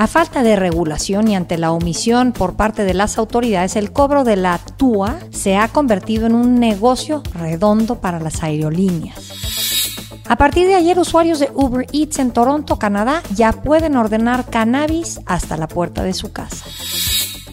A 0.00 0.06
falta 0.06 0.42
de 0.42 0.56
regulación 0.56 1.28
y 1.28 1.36
ante 1.36 1.58
la 1.58 1.72
omisión 1.72 2.32
por 2.32 2.56
parte 2.56 2.84
de 2.84 2.94
las 2.94 3.18
autoridades, 3.18 3.76
el 3.76 3.92
cobro 3.92 4.24
de 4.24 4.36
la 4.36 4.56
TUA 4.56 5.18
se 5.28 5.58
ha 5.58 5.68
convertido 5.68 6.24
en 6.24 6.34
un 6.34 6.58
negocio 6.58 7.22
redondo 7.34 8.00
para 8.00 8.18
las 8.18 8.42
aerolíneas. 8.42 10.22
A 10.26 10.36
partir 10.36 10.66
de 10.68 10.74
ayer, 10.74 10.98
usuarios 10.98 11.38
de 11.38 11.50
Uber 11.52 11.86
Eats 11.92 12.18
en 12.18 12.30
Toronto, 12.30 12.78
Canadá, 12.78 13.22
ya 13.34 13.52
pueden 13.52 13.94
ordenar 13.94 14.48
cannabis 14.48 15.20
hasta 15.26 15.58
la 15.58 15.68
puerta 15.68 16.02
de 16.02 16.14
su 16.14 16.32
casa. 16.32 16.64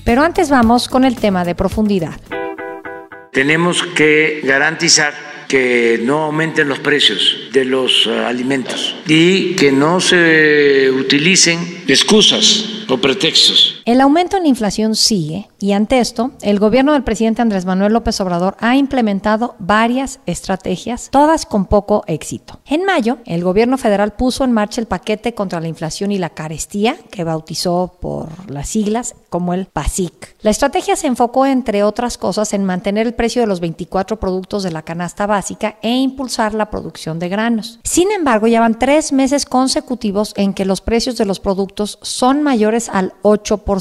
Pero 0.06 0.24
antes 0.24 0.50
vamos 0.50 0.88
con 0.88 1.04
el 1.04 1.18
tema 1.18 1.44
de 1.44 1.54
profundidad. 1.54 2.16
Tenemos 3.34 3.84
que 3.84 4.40
garantizar 4.46 5.27
que 5.48 6.00
no 6.04 6.24
aumenten 6.24 6.68
los 6.68 6.80
precios 6.80 7.50
de 7.52 7.66
los 7.66 8.06
eh, 8.08 8.20
alimentos 8.26 8.96
y 9.08 9.56
que 9.56 9.72
no 9.72 10.00
se 10.00 10.92
utilicen 10.92 11.84
excusas 11.88 12.84
o 12.88 12.98
pretextos. 12.98 13.77
El 13.88 14.02
aumento 14.02 14.36
en 14.36 14.44
la 14.44 14.50
inflación 14.50 14.96
sigue 14.98 15.48
y 15.60 15.72
ante 15.72 16.00
esto, 16.00 16.32
el 16.42 16.60
gobierno 16.60 16.92
del 16.92 17.06
presidente 17.06 17.42
Andrés 17.42 17.64
Manuel 17.64 17.94
López 17.94 18.20
Obrador 18.20 18.58
ha 18.60 18.76
implementado 18.76 19.56
varias 19.60 20.20
estrategias, 20.26 21.08
todas 21.10 21.46
con 21.46 21.68
poco 21.68 22.04
éxito. 22.06 22.60
En 22.66 22.84
mayo, 22.84 23.20
el 23.26 23.46
gobierno 23.46 23.78
federal 23.78 24.12
puso 24.12 24.44
en 24.44 24.52
marcha 24.52 24.82
el 24.82 24.88
paquete 24.88 25.34
contra 25.34 25.62
la 25.62 25.70
inflación 25.70 26.12
y 26.12 26.18
la 26.18 26.32
carestía, 26.32 26.98
que 27.12 27.24
bautizó 27.24 27.94
por 28.02 28.28
las 28.52 28.68
siglas 28.68 29.16
como 29.30 29.54
el 29.54 29.68
PASIC. 29.68 30.36
La 30.42 30.52
estrategia 30.52 30.98
se 30.98 31.08
enfocó, 31.08 31.46
entre 31.46 31.84
otras 31.84 32.18
cosas, 32.18 32.52
en 32.52 32.66
mantener 32.66 33.08
el 33.08 33.14
precio 33.14 33.42
de 33.42 33.48
los 33.48 33.62
24 33.62 34.20
productos 34.20 34.64
de 34.64 34.72
la 34.72 34.82
canasta 34.82 35.28
básica 35.28 35.78
e 35.82 35.92
impulsar 35.92 36.54
la 36.54 36.70
producción 36.70 37.20
de 37.20 37.30
granos. 37.30 37.80
Sin 37.84 38.12
embargo, 38.12 38.48
llevan 38.48 38.80
tres 38.80 39.14
meses 39.14 39.46
consecutivos 39.46 40.34
en 40.36 40.54
que 40.54 40.66
los 40.66 40.82
precios 40.82 41.16
de 41.16 41.26
los 41.26 41.40
productos 41.40 42.00
son 42.02 42.44
mayores 42.44 42.90
al 42.90 43.14
8%. 43.22 43.77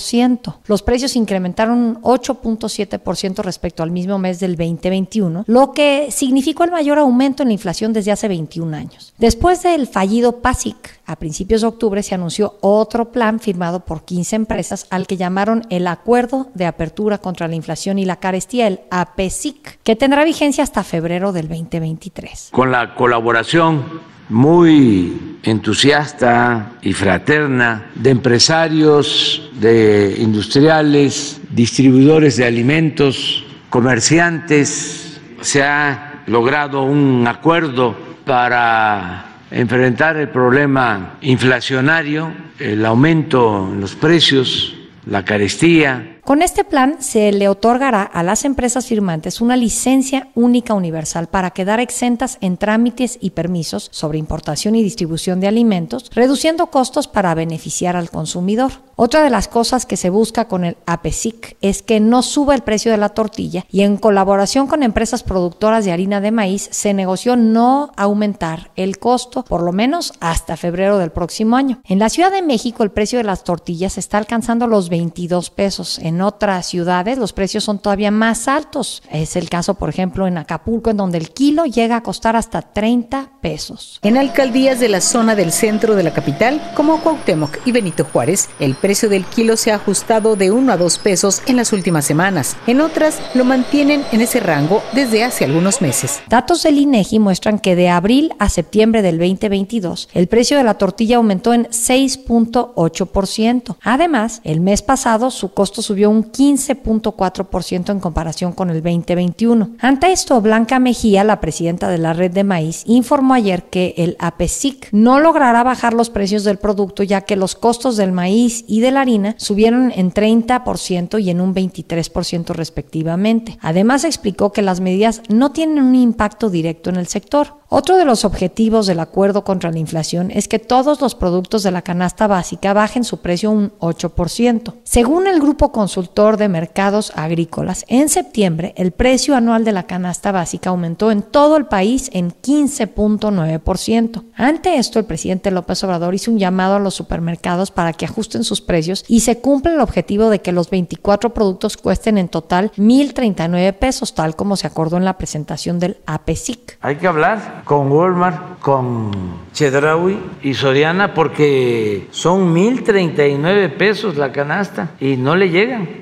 Los 0.66 0.82
precios 0.82 1.16
incrementaron 1.16 1.78
un 1.78 2.02
8.7% 2.02 3.42
respecto 3.42 3.82
al 3.82 3.90
mismo 3.90 4.18
mes 4.18 4.40
del 4.40 4.56
2021, 4.56 5.44
lo 5.46 5.72
que 5.72 6.08
significó 6.10 6.64
el 6.64 6.70
mayor 6.70 6.98
aumento 6.98 7.42
en 7.42 7.48
la 7.48 7.54
inflación 7.54 7.92
desde 7.92 8.12
hace 8.12 8.28
21 8.28 8.76
años. 8.76 9.14
Después 9.18 9.62
del 9.62 9.86
fallido 9.86 10.40
PASIC, 10.40 11.00
a 11.06 11.16
principios 11.16 11.60
de 11.60 11.68
octubre 11.68 12.02
se 12.02 12.14
anunció 12.14 12.56
otro 12.60 13.12
plan 13.12 13.40
firmado 13.40 13.80
por 13.80 14.04
15 14.04 14.36
empresas 14.36 14.86
al 14.90 15.06
que 15.06 15.16
llamaron 15.16 15.66
el 15.70 15.86
Acuerdo 15.86 16.48
de 16.54 16.66
Apertura 16.66 17.18
contra 17.18 17.48
la 17.48 17.54
Inflación 17.54 17.98
y 17.98 18.04
la 18.04 18.16
Carestía, 18.16 18.66
el 18.66 18.80
APESIC, 18.90 19.78
que 19.82 19.96
tendrá 19.96 20.24
vigencia 20.24 20.64
hasta 20.64 20.82
febrero 20.84 21.32
del 21.32 21.48
2023. 21.48 22.50
Con 22.52 22.72
la 22.72 22.94
colaboración 22.94 24.15
muy 24.28 25.38
entusiasta 25.42 26.72
y 26.82 26.92
fraterna 26.92 27.90
de 27.94 28.10
empresarios, 28.10 29.50
de 29.60 30.16
industriales, 30.18 31.40
distribuidores 31.50 32.36
de 32.36 32.46
alimentos, 32.46 33.44
comerciantes. 33.70 35.20
Se 35.40 35.62
ha 35.62 36.22
logrado 36.26 36.82
un 36.82 37.26
acuerdo 37.28 37.96
para 38.24 39.26
enfrentar 39.50 40.16
el 40.16 40.28
problema 40.28 41.18
inflacionario, 41.20 42.32
el 42.58 42.84
aumento 42.84 43.70
en 43.72 43.80
los 43.80 43.94
precios, 43.94 44.76
la 45.06 45.24
carestía, 45.24 46.15
con 46.26 46.42
este 46.42 46.64
plan 46.64 46.96
se 46.98 47.30
le 47.30 47.48
otorgará 47.48 48.02
a 48.02 48.24
las 48.24 48.44
empresas 48.44 48.86
firmantes 48.86 49.40
una 49.40 49.56
licencia 49.56 50.28
única 50.34 50.74
universal 50.74 51.28
para 51.28 51.52
quedar 51.52 51.78
exentas 51.78 52.38
en 52.40 52.56
trámites 52.56 53.16
y 53.20 53.30
permisos 53.30 53.88
sobre 53.92 54.18
importación 54.18 54.74
y 54.74 54.82
distribución 54.82 55.38
de 55.38 55.46
alimentos, 55.46 56.10
reduciendo 56.12 56.66
costos 56.66 57.06
para 57.06 57.32
beneficiar 57.36 57.94
al 57.94 58.10
consumidor. 58.10 58.72
Otra 58.98 59.22
de 59.22 59.30
las 59.30 59.46
cosas 59.46 59.84
que 59.84 59.98
se 59.98 60.08
busca 60.08 60.48
con 60.48 60.64
el 60.64 60.78
APESIC 60.86 61.58
es 61.60 61.82
que 61.82 62.00
no 62.00 62.22
suba 62.22 62.54
el 62.54 62.62
precio 62.62 62.90
de 62.90 62.96
la 62.96 63.10
tortilla 63.10 63.66
y 63.70 63.82
en 63.82 63.98
colaboración 63.98 64.66
con 64.66 64.82
empresas 64.82 65.22
productoras 65.22 65.84
de 65.84 65.92
harina 65.92 66.22
de 66.22 66.30
maíz 66.30 66.68
se 66.72 66.94
negoció 66.94 67.36
no 67.36 67.92
aumentar 67.96 68.70
el 68.74 68.98
costo 68.98 69.44
por 69.44 69.62
lo 69.62 69.70
menos 69.70 70.14
hasta 70.20 70.56
febrero 70.56 70.96
del 70.96 71.12
próximo 71.12 71.56
año. 71.56 71.82
En 71.84 71.98
la 71.98 72.08
Ciudad 72.08 72.32
de 72.32 72.40
México 72.40 72.82
el 72.82 72.90
precio 72.90 73.18
de 73.18 73.24
las 73.24 73.44
tortillas 73.44 73.98
está 73.98 74.16
alcanzando 74.16 74.66
los 74.66 74.88
22 74.88 75.50
pesos 75.50 75.98
en 75.98 76.15
en 76.16 76.22
otras 76.22 76.64
ciudades 76.64 77.18
los 77.18 77.34
precios 77.34 77.64
son 77.64 77.78
todavía 77.78 78.10
más 78.10 78.48
altos. 78.48 79.02
Es 79.10 79.36
el 79.36 79.50
caso, 79.50 79.74
por 79.74 79.90
ejemplo, 79.90 80.26
en 80.26 80.38
Acapulco, 80.38 80.88
en 80.88 80.96
donde 80.96 81.18
el 81.18 81.28
kilo 81.30 81.66
llega 81.66 81.96
a 81.96 82.02
costar 82.02 82.36
hasta 82.36 82.62
30 82.62 83.32
pesos. 83.42 84.00
En 84.02 84.16
alcaldías 84.16 84.80
de 84.80 84.88
la 84.88 85.02
zona 85.02 85.34
del 85.34 85.52
centro 85.52 85.94
de 85.94 86.02
la 86.02 86.14
capital, 86.14 86.72
como 86.74 87.02
Cuauhtémoc 87.02 87.58
y 87.66 87.72
Benito 87.72 88.06
Juárez, 88.10 88.48
el 88.60 88.76
precio 88.76 89.10
del 89.10 89.26
kilo 89.26 89.58
se 89.58 89.72
ha 89.72 89.74
ajustado 89.74 90.36
de 90.36 90.50
1 90.50 90.72
a 90.72 90.78
2 90.78 90.98
pesos 91.00 91.42
en 91.46 91.56
las 91.56 91.74
últimas 91.74 92.06
semanas. 92.06 92.56
En 92.66 92.80
otras, 92.80 93.20
lo 93.34 93.44
mantienen 93.44 94.02
en 94.10 94.22
ese 94.22 94.40
rango 94.40 94.82
desde 94.94 95.22
hace 95.22 95.44
algunos 95.44 95.82
meses. 95.82 96.22
Datos 96.30 96.62
del 96.62 96.78
INEGI 96.78 97.18
muestran 97.18 97.58
que 97.58 97.76
de 97.76 97.90
abril 97.90 98.32
a 98.38 98.48
septiembre 98.48 99.02
del 99.02 99.18
2022, 99.18 100.08
el 100.14 100.28
precio 100.28 100.56
de 100.56 100.64
la 100.64 100.78
tortilla 100.78 101.18
aumentó 101.18 101.52
en 101.52 101.66
6.8%. 101.66 103.76
Además, 103.82 104.40
el 104.44 104.62
mes 104.62 104.80
pasado 104.80 105.30
su 105.30 105.52
costo 105.52 105.82
subió 105.82 106.05
un 106.06 106.30
15.4% 106.30 107.90
en 107.90 108.00
comparación 108.00 108.52
con 108.52 108.70
el 108.70 108.82
2021. 108.82 109.70
Ante 109.80 110.12
esto, 110.12 110.40
Blanca 110.40 110.78
Mejía, 110.78 111.24
la 111.24 111.40
presidenta 111.40 111.88
de 111.88 111.98
la 111.98 112.12
red 112.12 112.30
de 112.30 112.44
maíz, 112.44 112.82
informó 112.86 113.34
ayer 113.34 113.64
que 113.64 113.94
el 113.96 114.16
APESIC 114.18 114.88
no 114.92 115.20
logrará 115.20 115.62
bajar 115.62 115.94
los 115.94 116.10
precios 116.10 116.44
del 116.44 116.58
producto 116.58 117.02
ya 117.02 117.22
que 117.22 117.36
los 117.36 117.54
costos 117.54 117.96
del 117.96 118.12
maíz 118.12 118.64
y 118.66 118.80
de 118.80 118.90
la 118.90 119.00
harina 119.00 119.34
subieron 119.38 119.92
en 119.94 120.12
30% 120.12 121.22
y 121.22 121.30
en 121.30 121.40
un 121.40 121.54
23% 121.54 122.48
respectivamente. 122.54 123.58
Además, 123.60 124.04
explicó 124.04 124.52
que 124.52 124.62
las 124.62 124.80
medidas 124.80 125.22
no 125.28 125.52
tienen 125.52 125.82
un 125.82 125.94
impacto 125.94 126.50
directo 126.50 126.90
en 126.90 126.96
el 126.96 127.06
sector. 127.06 127.54
Otro 127.68 127.96
de 127.96 128.04
los 128.04 128.24
objetivos 128.24 128.86
del 128.86 129.00
acuerdo 129.00 129.42
contra 129.42 129.72
la 129.72 129.80
inflación 129.80 130.30
es 130.30 130.46
que 130.46 130.60
todos 130.60 131.00
los 131.00 131.16
productos 131.16 131.64
de 131.64 131.72
la 131.72 131.82
canasta 131.82 132.28
básica 132.28 132.72
bajen 132.72 133.02
su 133.02 133.18
precio 133.18 133.50
un 133.50 133.72
8%. 133.80 134.74
Según 134.84 135.26
el 135.26 135.40
grupo 135.40 135.72
consultor 135.72 135.95
de 135.96 136.48
mercados 136.48 137.10
agrícolas, 137.14 137.86
en 137.88 138.10
septiembre 138.10 138.74
el 138.76 138.92
precio 138.92 139.34
anual 139.34 139.64
de 139.64 139.72
la 139.72 139.84
canasta 139.84 140.30
básica 140.30 140.68
aumentó 140.68 141.10
en 141.10 141.22
todo 141.22 141.56
el 141.56 141.66
país 141.66 142.10
en 142.12 142.32
15.9%. 142.32 144.22
Ante 144.34 144.76
esto, 144.76 144.98
el 144.98 145.06
presidente 145.06 145.50
López 145.50 145.82
Obrador 145.84 146.14
hizo 146.14 146.30
un 146.30 146.38
llamado 146.38 146.76
a 146.76 146.80
los 146.80 146.94
supermercados 146.94 147.70
para 147.70 147.94
que 147.94 148.04
ajusten 148.04 148.44
sus 148.44 148.60
precios 148.60 149.04
y 149.08 149.20
se 149.20 149.38
cumpla 149.40 149.72
el 149.72 149.80
objetivo 149.80 150.28
de 150.28 150.40
que 150.40 150.52
los 150.52 150.68
24 150.68 151.32
productos 151.32 151.78
cuesten 151.78 152.18
en 152.18 152.28
total 152.28 152.72
1.039 152.76 153.72
pesos, 153.72 154.14
tal 154.14 154.36
como 154.36 154.56
se 154.56 154.66
acordó 154.66 154.98
en 154.98 155.06
la 155.06 155.16
presentación 155.16 155.78
del 155.78 155.96
APESIC. 156.04 156.76
Hay 156.82 156.96
que 156.96 157.06
hablar 157.06 157.62
con 157.64 157.90
Walmart, 157.90 158.58
con 158.60 159.10
Chedraui 159.54 160.18
y 160.42 160.52
Soriana 160.52 161.14
porque 161.14 162.08
son 162.10 162.54
1.039 162.54 163.76
pesos 163.76 164.16
la 164.16 164.30
canasta 164.30 164.90
y 165.00 165.16
no 165.16 165.36
le 165.36 165.48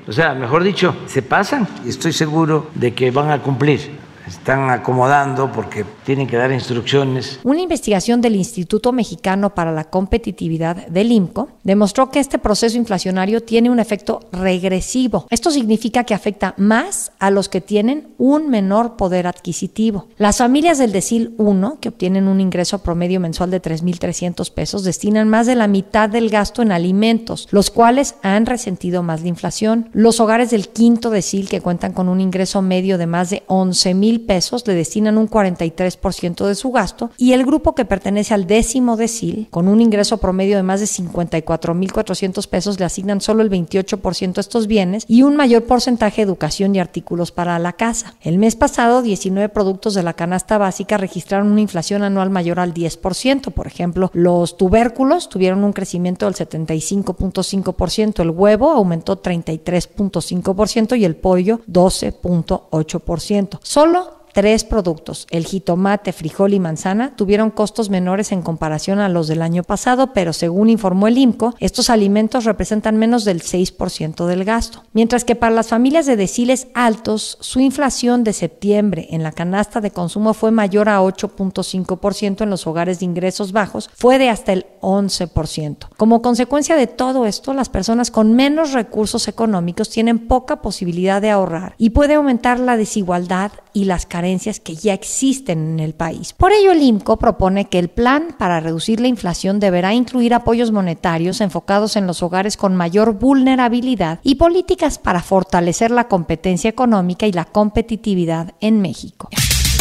O 0.07 0.11
sea, 0.11 0.33
mejor 0.33 0.63
dicho, 0.63 0.95
se 1.05 1.21
pasan. 1.21 1.67
Y 1.85 1.89
estoy 1.89 2.13
seguro 2.13 2.69
de 2.75 2.93
que 2.93 3.11
van 3.11 3.31
a 3.31 3.41
cumplir 3.41 4.04
están 4.27 4.69
acomodando 4.69 5.51
porque 5.51 5.85
tienen 6.03 6.27
que 6.27 6.37
dar 6.37 6.51
instrucciones. 6.51 7.39
Una 7.43 7.61
investigación 7.61 8.21
del 8.21 8.35
Instituto 8.35 8.91
Mexicano 8.91 9.53
para 9.53 9.71
la 9.71 9.85
Competitividad 9.85 10.87
del 10.87 11.11
IMCO 11.11 11.49
demostró 11.63 12.09
que 12.09 12.19
este 12.19 12.39
proceso 12.39 12.77
inflacionario 12.77 13.43
tiene 13.43 13.69
un 13.69 13.79
efecto 13.79 14.21
regresivo. 14.31 15.27
Esto 15.29 15.51
significa 15.51 16.03
que 16.03 16.13
afecta 16.13 16.53
más 16.57 17.11
a 17.19 17.31
los 17.31 17.49
que 17.49 17.61
tienen 17.61 18.07
un 18.17 18.49
menor 18.49 18.97
poder 18.97 19.27
adquisitivo. 19.27 20.07
Las 20.17 20.37
familias 20.37 20.77
del 20.77 20.91
decil 20.91 21.33
1, 21.37 21.79
que 21.79 21.89
obtienen 21.89 22.27
un 22.27 22.41
ingreso 22.41 22.79
promedio 22.79 23.19
mensual 23.19 23.51
de 23.51 23.61
3.300 23.61 24.51
pesos, 24.51 24.83
destinan 24.83 25.29
más 25.29 25.47
de 25.47 25.55
la 25.55 25.67
mitad 25.67 26.09
del 26.09 26.29
gasto 26.29 26.61
en 26.61 26.71
alimentos, 26.71 27.47
los 27.51 27.69
cuales 27.69 28.15
han 28.21 28.45
resentido 28.45 29.03
más 29.03 29.21
la 29.21 29.27
inflación. 29.27 29.89
Los 29.93 30.19
hogares 30.19 30.49
del 30.49 30.69
quinto 30.69 31.09
decil, 31.09 31.49
que 31.49 31.61
cuentan 31.61 31.93
con 31.93 32.09
un 32.09 32.21
ingreso 32.21 32.61
medio 32.61 32.97
de 32.97 33.07
más 33.07 33.29
de 33.29 33.43
11.000 33.47 34.14
pesos 34.19 34.65
le 34.67 34.73
destinan 34.73 35.17
un 35.17 35.29
43% 35.29 36.45
de 36.45 36.55
su 36.55 36.71
gasto 36.71 37.11
y 37.17 37.33
el 37.33 37.45
grupo 37.45 37.75
que 37.75 37.85
pertenece 37.85 38.33
al 38.33 38.47
décimo 38.47 38.97
decil, 38.97 39.47
con 39.51 39.67
un 39.67 39.81
ingreso 39.81 40.17
promedio 40.17 40.57
de 40.57 40.63
más 40.63 40.79
de 40.79 40.87
54 40.87 41.73
mil 41.73 41.91
400 41.91 42.47
pesos, 42.47 42.79
le 42.79 42.85
asignan 42.85 43.21
solo 43.21 43.41
el 43.41 43.49
28% 43.49 44.37
a 44.37 44.41
estos 44.41 44.67
bienes 44.67 45.05
y 45.07 45.23
un 45.23 45.35
mayor 45.35 45.63
porcentaje 45.63 46.17
de 46.17 46.23
educación 46.23 46.75
y 46.75 46.79
artículos 46.79 47.31
para 47.31 47.57
la 47.59 47.73
casa. 47.73 48.15
El 48.21 48.37
mes 48.37 48.55
pasado, 48.55 49.01
19 49.01 49.49
productos 49.49 49.93
de 49.93 50.03
la 50.03 50.13
canasta 50.13 50.57
básica 50.57 50.97
registraron 50.97 51.51
una 51.51 51.61
inflación 51.61 52.03
anual 52.03 52.29
mayor 52.29 52.59
al 52.59 52.73
10%. 52.73 53.51
Por 53.51 53.67
ejemplo, 53.67 54.11
los 54.13 54.57
tubérculos 54.57 55.29
tuvieron 55.29 55.63
un 55.63 55.73
crecimiento 55.73 56.25
del 56.25 56.35
75.5%, 56.35 58.21
el 58.21 58.29
huevo 58.29 58.71
aumentó 58.71 59.21
33.5% 59.21 60.97
y 60.97 61.05
el 61.05 61.15
pollo 61.15 61.61
12.8%. 61.67 63.59
Solo 63.61 64.04
Tres 64.35 64.65
productos, 64.65 65.27
el 65.29 65.45
jitomate, 65.45 66.11
frijol 66.11 66.53
y 66.53 66.59
manzana, 66.59 67.15
tuvieron 67.15 67.51
costos 67.51 67.89
menores 67.89 68.33
en 68.33 68.41
comparación 68.41 68.99
a 68.99 69.07
los 69.07 69.29
del 69.29 69.41
año 69.41 69.63
pasado, 69.63 70.11
pero 70.11 70.33
según 70.33 70.69
informó 70.69 71.07
el 71.07 71.17
IMCO, 71.17 71.55
estos 71.61 71.89
alimentos 71.89 72.43
representan 72.43 72.97
menos 72.97 73.23
del 73.23 73.41
6% 73.41 74.25
del 74.25 74.43
gasto. 74.43 74.83
Mientras 74.91 75.23
que 75.23 75.37
para 75.37 75.55
las 75.55 75.69
familias 75.69 76.05
de 76.05 76.17
deciles 76.17 76.67
altos, 76.73 77.37
su 77.39 77.61
inflación 77.61 78.25
de 78.25 78.33
septiembre 78.33 79.07
en 79.11 79.23
la 79.23 79.31
canasta 79.31 79.79
de 79.79 79.91
consumo 79.91 80.33
fue 80.33 80.51
mayor 80.51 80.89
a 80.89 80.99
8.5%, 80.99 82.41
en 82.41 82.49
los 82.49 82.67
hogares 82.67 82.99
de 82.99 83.05
ingresos 83.05 83.53
bajos 83.53 83.89
fue 83.95 84.17
de 84.17 84.27
hasta 84.27 84.51
el 84.51 84.65
11%. 84.81 85.87
Como 85.95 86.21
consecuencia 86.21 86.75
de 86.75 86.87
todo 86.87 87.25
esto, 87.25 87.53
las 87.53 87.69
personas 87.69 88.11
con 88.11 88.33
menos 88.33 88.73
recursos 88.73 89.29
económicos 89.29 89.89
tienen 89.89 90.27
poca 90.27 90.61
posibilidad 90.61 91.21
de 91.21 91.29
ahorrar 91.29 91.75
y 91.77 91.91
puede 91.91 92.15
aumentar 92.15 92.59
la 92.59 92.75
desigualdad 92.75 93.53
y 93.75 93.83
las 93.83 94.05
carencias 94.05 94.61
que 94.61 94.75
ya 94.75 94.93
existen 94.93 95.73
en 95.73 95.79
el 95.81 95.93
país. 95.93 96.31
Por 96.31 96.53
ello, 96.53 96.71
el 96.71 96.81
IMCO 96.81 97.17
propone 97.17 97.65
que 97.65 97.77
el 97.77 97.89
plan 97.89 98.33
para 98.39 98.61
reducir 98.61 99.01
la 99.01 99.09
inflación 99.09 99.59
deberá 99.59 99.93
incluir 99.93 100.33
apoyos 100.33 100.71
monetarios 100.71 101.41
enfocados 101.41 101.97
en 101.97 102.07
los 102.07 102.23
hogares 102.23 102.55
con 102.55 102.73
mayor 102.75 103.19
vulnerabilidad 103.19 104.21
y 104.23 104.35
políticas 104.35 104.97
para 104.97 105.21
fortalecer 105.21 105.91
la 105.91 106.07
competencia 106.07 106.69
económica 106.69 107.27
y 107.27 107.33
la 107.33 107.43
competitividad 107.43 108.53
en 108.61 108.81
México. 108.81 109.27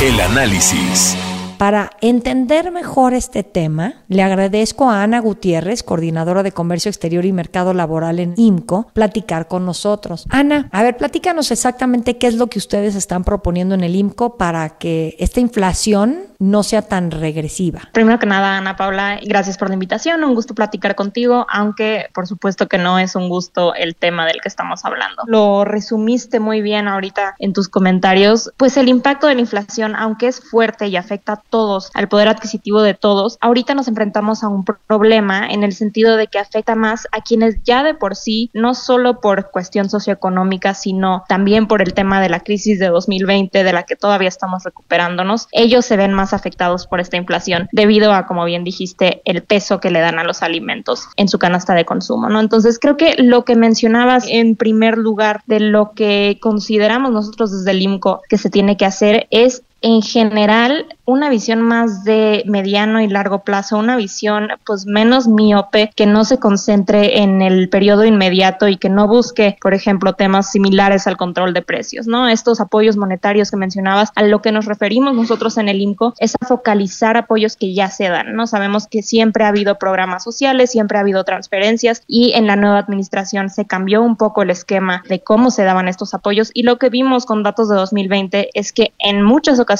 El 0.02 0.20
análisis. 0.20 1.17
Para 1.58 1.90
entender 2.00 2.70
mejor 2.70 3.14
este 3.14 3.42
tema, 3.42 3.94
le 4.08 4.22
agradezco 4.22 4.90
a 4.90 5.02
Ana 5.02 5.20
Gutiérrez, 5.20 5.82
coordinadora 5.82 6.42
de 6.42 6.52
Comercio 6.52 6.88
Exterior 6.88 7.24
y 7.24 7.32
Mercado 7.32 7.74
Laboral 7.74 8.18
en 8.18 8.34
IMCO, 8.36 8.88
platicar 8.92 9.48
con 9.48 9.64
nosotros. 9.64 10.26
Ana, 10.30 10.68
a 10.72 10.82
ver, 10.82 10.96
platícanos 10.96 11.50
exactamente 11.50 12.18
qué 12.18 12.26
es 12.26 12.34
lo 12.34 12.48
que 12.48 12.58
ustedes 12.58 12.94
están 12.94 13.24
proponiendo 13.24 13.74
en 13.74 13.84
el 13.84 13.96
IMCO 13.96 14.36
para 14.36 14.78
que 14.78 15.16
esta 15.18 15.40
inflación 15.40 16.34
no 16.38 16.62
sea 16.62 16.82
tan 16.82 17.10
regresiva. 17.10 17.88
Primero 17.92 18.18
que 18.18 18.26
nada, 18.26 18.58
Ana 18.58 18.76
Paula, 18.76 19.18
gracias 19.24 19.56
por 19.56 19.68
la 19.68 19.74
invitación, 19.74 20.24
un 20.24 20.34
gusto 20.34 20.54
platicar 20.54 20.94
contigo, 20.94 21.46
aunque 21.50 22.08
por 22.12 22.26
supuesto 22.26 22.68
que 22.68 22.78
no 22.78 22.98
es 22.98 23.14
un 23.14 23.28
gusto 23.28 23.74
el 23.74 23.96
tema 23.96 24.26
del 24.26 24.40
que 24.40 24.48
estamos 24.48 24.84
hablando. 24.84 25.22
Lo 25.26 25.64
resumiste 25.64 26.40
muy 26.40 26.60
bien 26.60 26.88
ahorita 26.88 27.36
en 27.38 27.52
tus 27.52 27.68
comentarios, 27.68 28.52
pues 28.56 28.76
el 28.76 28.88
impacto 28.88 29.26
de 29.26 29.36
la 29.36 29.40
inflación, 29.40 29.96
aunque 29.96 30.26
es 30.26 30.40
fuerte 30.40 30.88
y 30.88 30.96
afecta 30.96 31.32
a 31.34 31.36
todos, 31.50 31.91
al 31.94 32.08
poder 32.08 32.29
adquisitivo 32.29 32.82
de 32.82 32.94
todos, 32.94 33.38
ahorita 33.41 33.75
nos 33.75 33.88
enfrentamos 33.88 34.43
a 34.43 34.49
un 34.49 34.64
problema 34.64 35.46
en 35.49 35.62
el 35.62 35.73
sentido 35.73 36.17
de 36.17 36.26
que 36.26 36.38
afecta 36.38 36.75
más 36.75 37.06
a 37.12 37.20
quienes 37.20 37.62
ya 37.64 37.82
de 37.82 37.94
por 37.94 38.17
sí, 38.17 38.50
no 38.52 38.75
solo 38.75 39.20
por 39.20 39.50
cuestión 39.50 39.88
socioeconómica, 39.88 40.75
sino 40.75 41.25
también 41.29 41.67
por 41.67 41.82
el 41.82 41.94
tema 41.94 42.20
de 42.20 42.29
la 42.29 42.41
crisis 42.41 42.79
de 42.79 42.88
2020, 42.88 43.62
de 43.62 43.73
la 43.73 43.85
que 43.85 43.96
todavía 43.96 44.29
estamos 44.29 44.64
recuperándonos, 44.64 45.49
ellos 45.52 45.85
se 45.85 45.96
ven 45.96 46.12
más 46.12 46.32
afectados 46.32 46.87
por 46.87 47.00
esta 47.00 47.17
inflación 47.17 47.69
debido 47.73 48.12
a, 48.12 48.26
como 48.26 48.44
bien 48.44 48.64
dijiste, 48.64 49.23
el 49.25 49.43
peso 49.43 49.81
que 49.81 49.90
le 49.90 50.00
dan 50.00 50.19
a 50.19 50.25
los 50.25 50.43
alimentos 50.43 51.08
en 51.17 51.29
su 51.29 51.38
canasta 51.38 51.75
de 51.75 51.85
consumo. 51.85 52.29
Entonces 52.38 52.79
creo 52.79 52.97
que 52.97 53.17
lo 53.19 53.44
que 53.44 53.56
mencionabas 53.56 54.26
en 54.29 54.56
primer 54.56 54.99
lugar 54.99 55.43
de 55.47 55.61
lo 55.61 55.93
que 55.93 56.38
consideramos 56.40 57.12
nosotros 57.12 57.52
desde 57.52 57.70
el 57.70 57.82
IMCO 57.82 58.23
que 58.29 58.38
se 58.38 58.50
tiene 58.50 58.76
que 58.76 58.87
hacer 58.87 59.26
es 59.31 59.62
en 59.84 60.00
general 60.00 60.86
una 61.04 61.28
visión 61.28 61.60
más 61.60 62.04
de 62.04 62.42
mediano 62.46 63.02
y 63.02 63.06
largo 63.06 63.44
plazo, 63.44 63.76
una 63.76 63.96
visión 63.96 64.48
pues 64.64 64.86
menos 64.86 65.28
miope, 65.28 65.90
que 65.94 66.06
no 66.06 66.25
se 66.25 66.38
concentre 66.38 67.19
en 67.19 67.42
el 67.42 67.69
periodo 67.69 68.06
inmediato 68.06 68.66
y 68.66 68.78
que 68.78 68.88
no 68.88 69.06
busque, 69.06 69.58
por 69.60 69.75
ejemplo, 69.75 70.14
temas 70.14 70.50
similares 70.50 71.06
al 71.06 71.19
control 71.19 71.52
de 71.52 71.60
precios, 71.60 72.06
¿no? 72.06 72.26
Estos 72.28 72.62
apoyos 72.62 72.96
monetarios 72.96 73.50
que 73.50 73.58
mencionabas, 73.58 74.10
a 74.14 74.22
lo 74.22 74.40
que 74.40 74.52
nos 74.52 74.64
referimos 74.64 75.14
nosotros 75.14 75.58
en 75.58 75.69
el 75.69 75.82
INCO 75.82 76.14
es 76.19 76.34
a 76.40 76.46
focalizar 76.46 77.19
apoyos 77.19 77.56
que 77.56 77.75
ya 77.75 77.90
se 77.90 78.08
dan, 78.08 78.34
¿no? 78.34 78.46
Sabemos 78.46 78.87
que 78.87 79.02
siempre 79.02 79.44
ha 79.44 79.48
habido 79.48 79.78
programas 79.78 80.25
sociales, 80.25 80.70
siempre 80.70 80.96
ha 80.96 81.02
habido 81.02 81.25
transferencias 81.25 82.02
y 82.08 82.32
en 82.32 82.46
la 82.46 82.56
nueva 82.56 82.78
administración 82.78 83.50
se 83.50 83.66
cambió 83.66 84.00
un 84.00 84.16
poco 84.16 84.40
el 84.40 84.48
esquema 84.48 85.02
de 85.10 85.20
cómo 85.20 85.50
se 85.50 85.64
daban 85.64 85.88
estos 85.88 86.14
apoyos 86.14 86.50
y 86.54 86.62
lo 86.62 86.78
que 86.78 86.88
vimos 86.88 87.26
con 87.26 87.42
datos 87.42 87.69
de 87.69 87.76
2020 87.76 88.48
es 88.54 88.72
que 88.72 88.94
en 88.98 89.22
muchas 89.22 89.60
ocasiones 89.60 89.74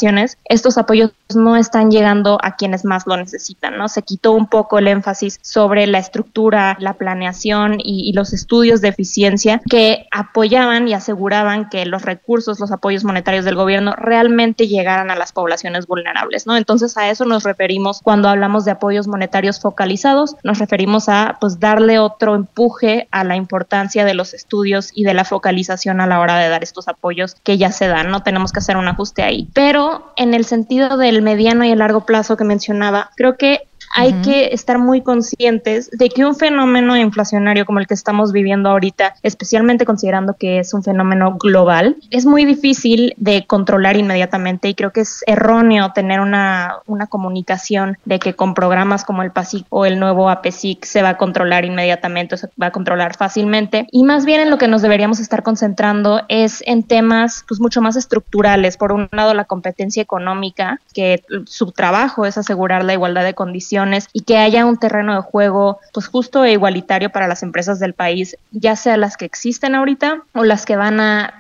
estos 0.45 0.79
apoyos 0.79 1.13
no 1.35 1.57
están 1.57 1.91
llegando 1.91 2.39
a 2.43 2.57
quienes 2.57 2.85
más 2.85 3.07
lo 3.07 3.17
necesitan, 3.17 3.77
¿no? 3.77 3.89
Se 3.89 4.03
quitó 4.03 4.33
un 4.33 4.47
poco 4.49 4.79
el 4.79 4.89
énfasis 4.89 5.39
sobre 5.43 5.87
la 5.87 5.99
estructura, 5.99 6.77
la 6.81 6.95
planeación 6.95 7.79
y, 7.79 8.09
y 8.09 8.13
los 8.13 8.33
estudios 8.33 8.81
de 8.81 8.89
eficiencia 8.89 9.61
que 9.69 10.07
apoyaban 10.11 10.89
y 10.89 10.95
aseguraban 10.95 11.69
que 11.69 11.87
los 11.87 12.03
recursos, 12.03 12.61
los 12.61 12.73
apoyos 12.73 13.05
monetarios 13.05 13.45
del 13.45 13.55
gobierno 13.55 13.95
realmente 13.97 14.69
llegaran 14.69 15.11
a 15.11 15.17
las 15.17 15.33
poblaciones 15.33 15.87
vulnerables, 15.87 16.47
¿no? 16.47 16.57
Entonces 16.57 16.97
a 16.97 17.11
eso 17.11 17.25
nos 17.25 17.45
referimos 17.45 18.01
cuando 18.03 18.29
hablamos 18.29 18.65
de 18.65 18.73
apoyos 18.73 19.09
monetarios 19.09 19.61
focalizados, 19.61 20.37
nos 20.43 20.59
referimos 20.59 21.09
a 21.09 21.39
pues 21.41 21.61
darle 21.61 21.99
otro 21.99 22.35
empuje 22.35 23.09
a 23.11 23.25
la 23.25 23.37
importancia 23.37 24.05
de 24.05 24.15
los 24.15 24.35
estudios 24.35 24.91
y 24.95 25.05
de 25.05 25.15
la 25.15 25.25
focalización 25.25 26.01
a 26.01 26.07
la 26.07 26.21
hora 26.21 26.39
de 26.39 26.49
dar 26.49 26.63
estos 26.63 26.89
apoyos 26.89 27.37
que 27.43 27.59
ya 27.59 27.73
se 27.73 27.89
dan, 27.89 28.11
no 28.11 28.23
tenemos 28.23 28.53
que 28.53 28.61
hacer 28.61 28.77
un 28.77 28.89
ajuste 28.89 29.23
ahí. 29.23 29.49
Pero 29.53 29.74
en 30.17 30.35
el 30.35 30.45
sentido 30.45 30.97
del 30.97 31.23
mediano 31.23 31.65
y 31.65 31.71
el 31.71 31.81
largo 31.81 32.07
plazo 32.07 32.37
que 32.37 32.45
mencionaba, 32.45 33.11
creo 33.17 33.37
que 33.37 33.69
hay 33.95 34.13
que 34.23 34.47
estar 34.53 34.79
muy 34.79 35.03
conscientes 35.03 35.89
de 35.93 36.09
que 36.09 36.25
un 36.25 36.35
fenómeno 36.35 36.97
inflacionario 36.97 37.65
como 37.65 37.79
el 37.79 37.87
que 37.87 37.95
estamos 37.95 38.33
viviendo 38.33 38.69
ahorita, 38.69 39.15
especialmente 39.23 39.85
considerando 39.85 40.35
que 40.35 40.59
es 40.59 40.75
un 40.75 40.83
fenómeno 40.83 41.37
global, 41.39 41.97
es 42.11 42.27
muy 42.27 42.45
difícil 42.45 43.15
de 43.17 43.47
controlar 43.47 43.97
inmediatamente 43.97 44.69
y 44.69 44.75
creo 44.75 44.91
que 44.91 45.03
es 45.03 45.23
erróneo 45.27 45.93
tener 45.93 46.21
una, 46.21 46.79
una 46.87 47.07
comunicación 47.07 47.97
de 48.05 48.19
que 48.19 48.35
con 48.35 48.55
programas 48.55 49.05
como 49.05 49.23
el 49.23 49.31
PASIC 49.31 49.67
o 49.71 49.87
el 49.87 50.01
nuevo 50.01 50.29
APESIC 50.29 50.85
se 50.85 51.03
va 51.03 51.11
a 51.11 51.17
controlar 51.17 51.65
inmediatamente 51.65 52.35
o 52.35 52.39
se 52.39 52.49
va 52.61 52.67
a 52.67 52.73
controlar 52.73 53.17
fácilmente 53.17 53.87
y 53.93 54.03
más 54.03 54.25
bien 54.25 54.41
en 54.41 54.51
lo 54.51 54.59
que 54.59 54.67
nos 54.67 54.83
deberíamos 54.83 55.21
estar 55.21 55.45
concentrando 55.45 56.23
es 56.29 56.65
en 56.67 56.83
temas 56.83 57.45
pues 57.47 57.61
mucho 57.61 57.81
más 57.81 57.95
estructurales. 57.95 58.77
Por 58.77 58.91
un 58.91 59.09
lado 59.13 59.35
la 59.35 59.45
competencia 59.45 60.03
económica, 60.03 60.81
que 60.93 61.23
su 61.47 61.71
trabajo 61.71 62.27
es 62.27 62.37
asegurar 62.37 62.85
la 62.85 62.93
igualdad 62.93 63.23
de 63.23 63.35
condiciones 63.35 63.84
y 64.13 64.23
que 64.23 64.39
haya 64.39 64.65
un 64.67 64.79
terreno 64.79 65.15
de 65.15 65.21
juego 65.21 65.79
pues 65.93 66.07
justo 66.07 66.45
e 66.45 66.53
igualitario 66.53 67.11
para 67.11 67.29
las 67.29 67.43
empresas 67.43 67.79
del 67.79 67.95
país, 67.95 68.37
ya 68.53 68.77
sea 68.77 68.97
las 68.97 69.17
que 69.17 69.25
existen 69.25 69.75
ahorita 69.75 70.23
o 70.35 70.45
las 70.45 70.65
que 70.65 70.77
van 70.77 71.01
a, 71.01 71.35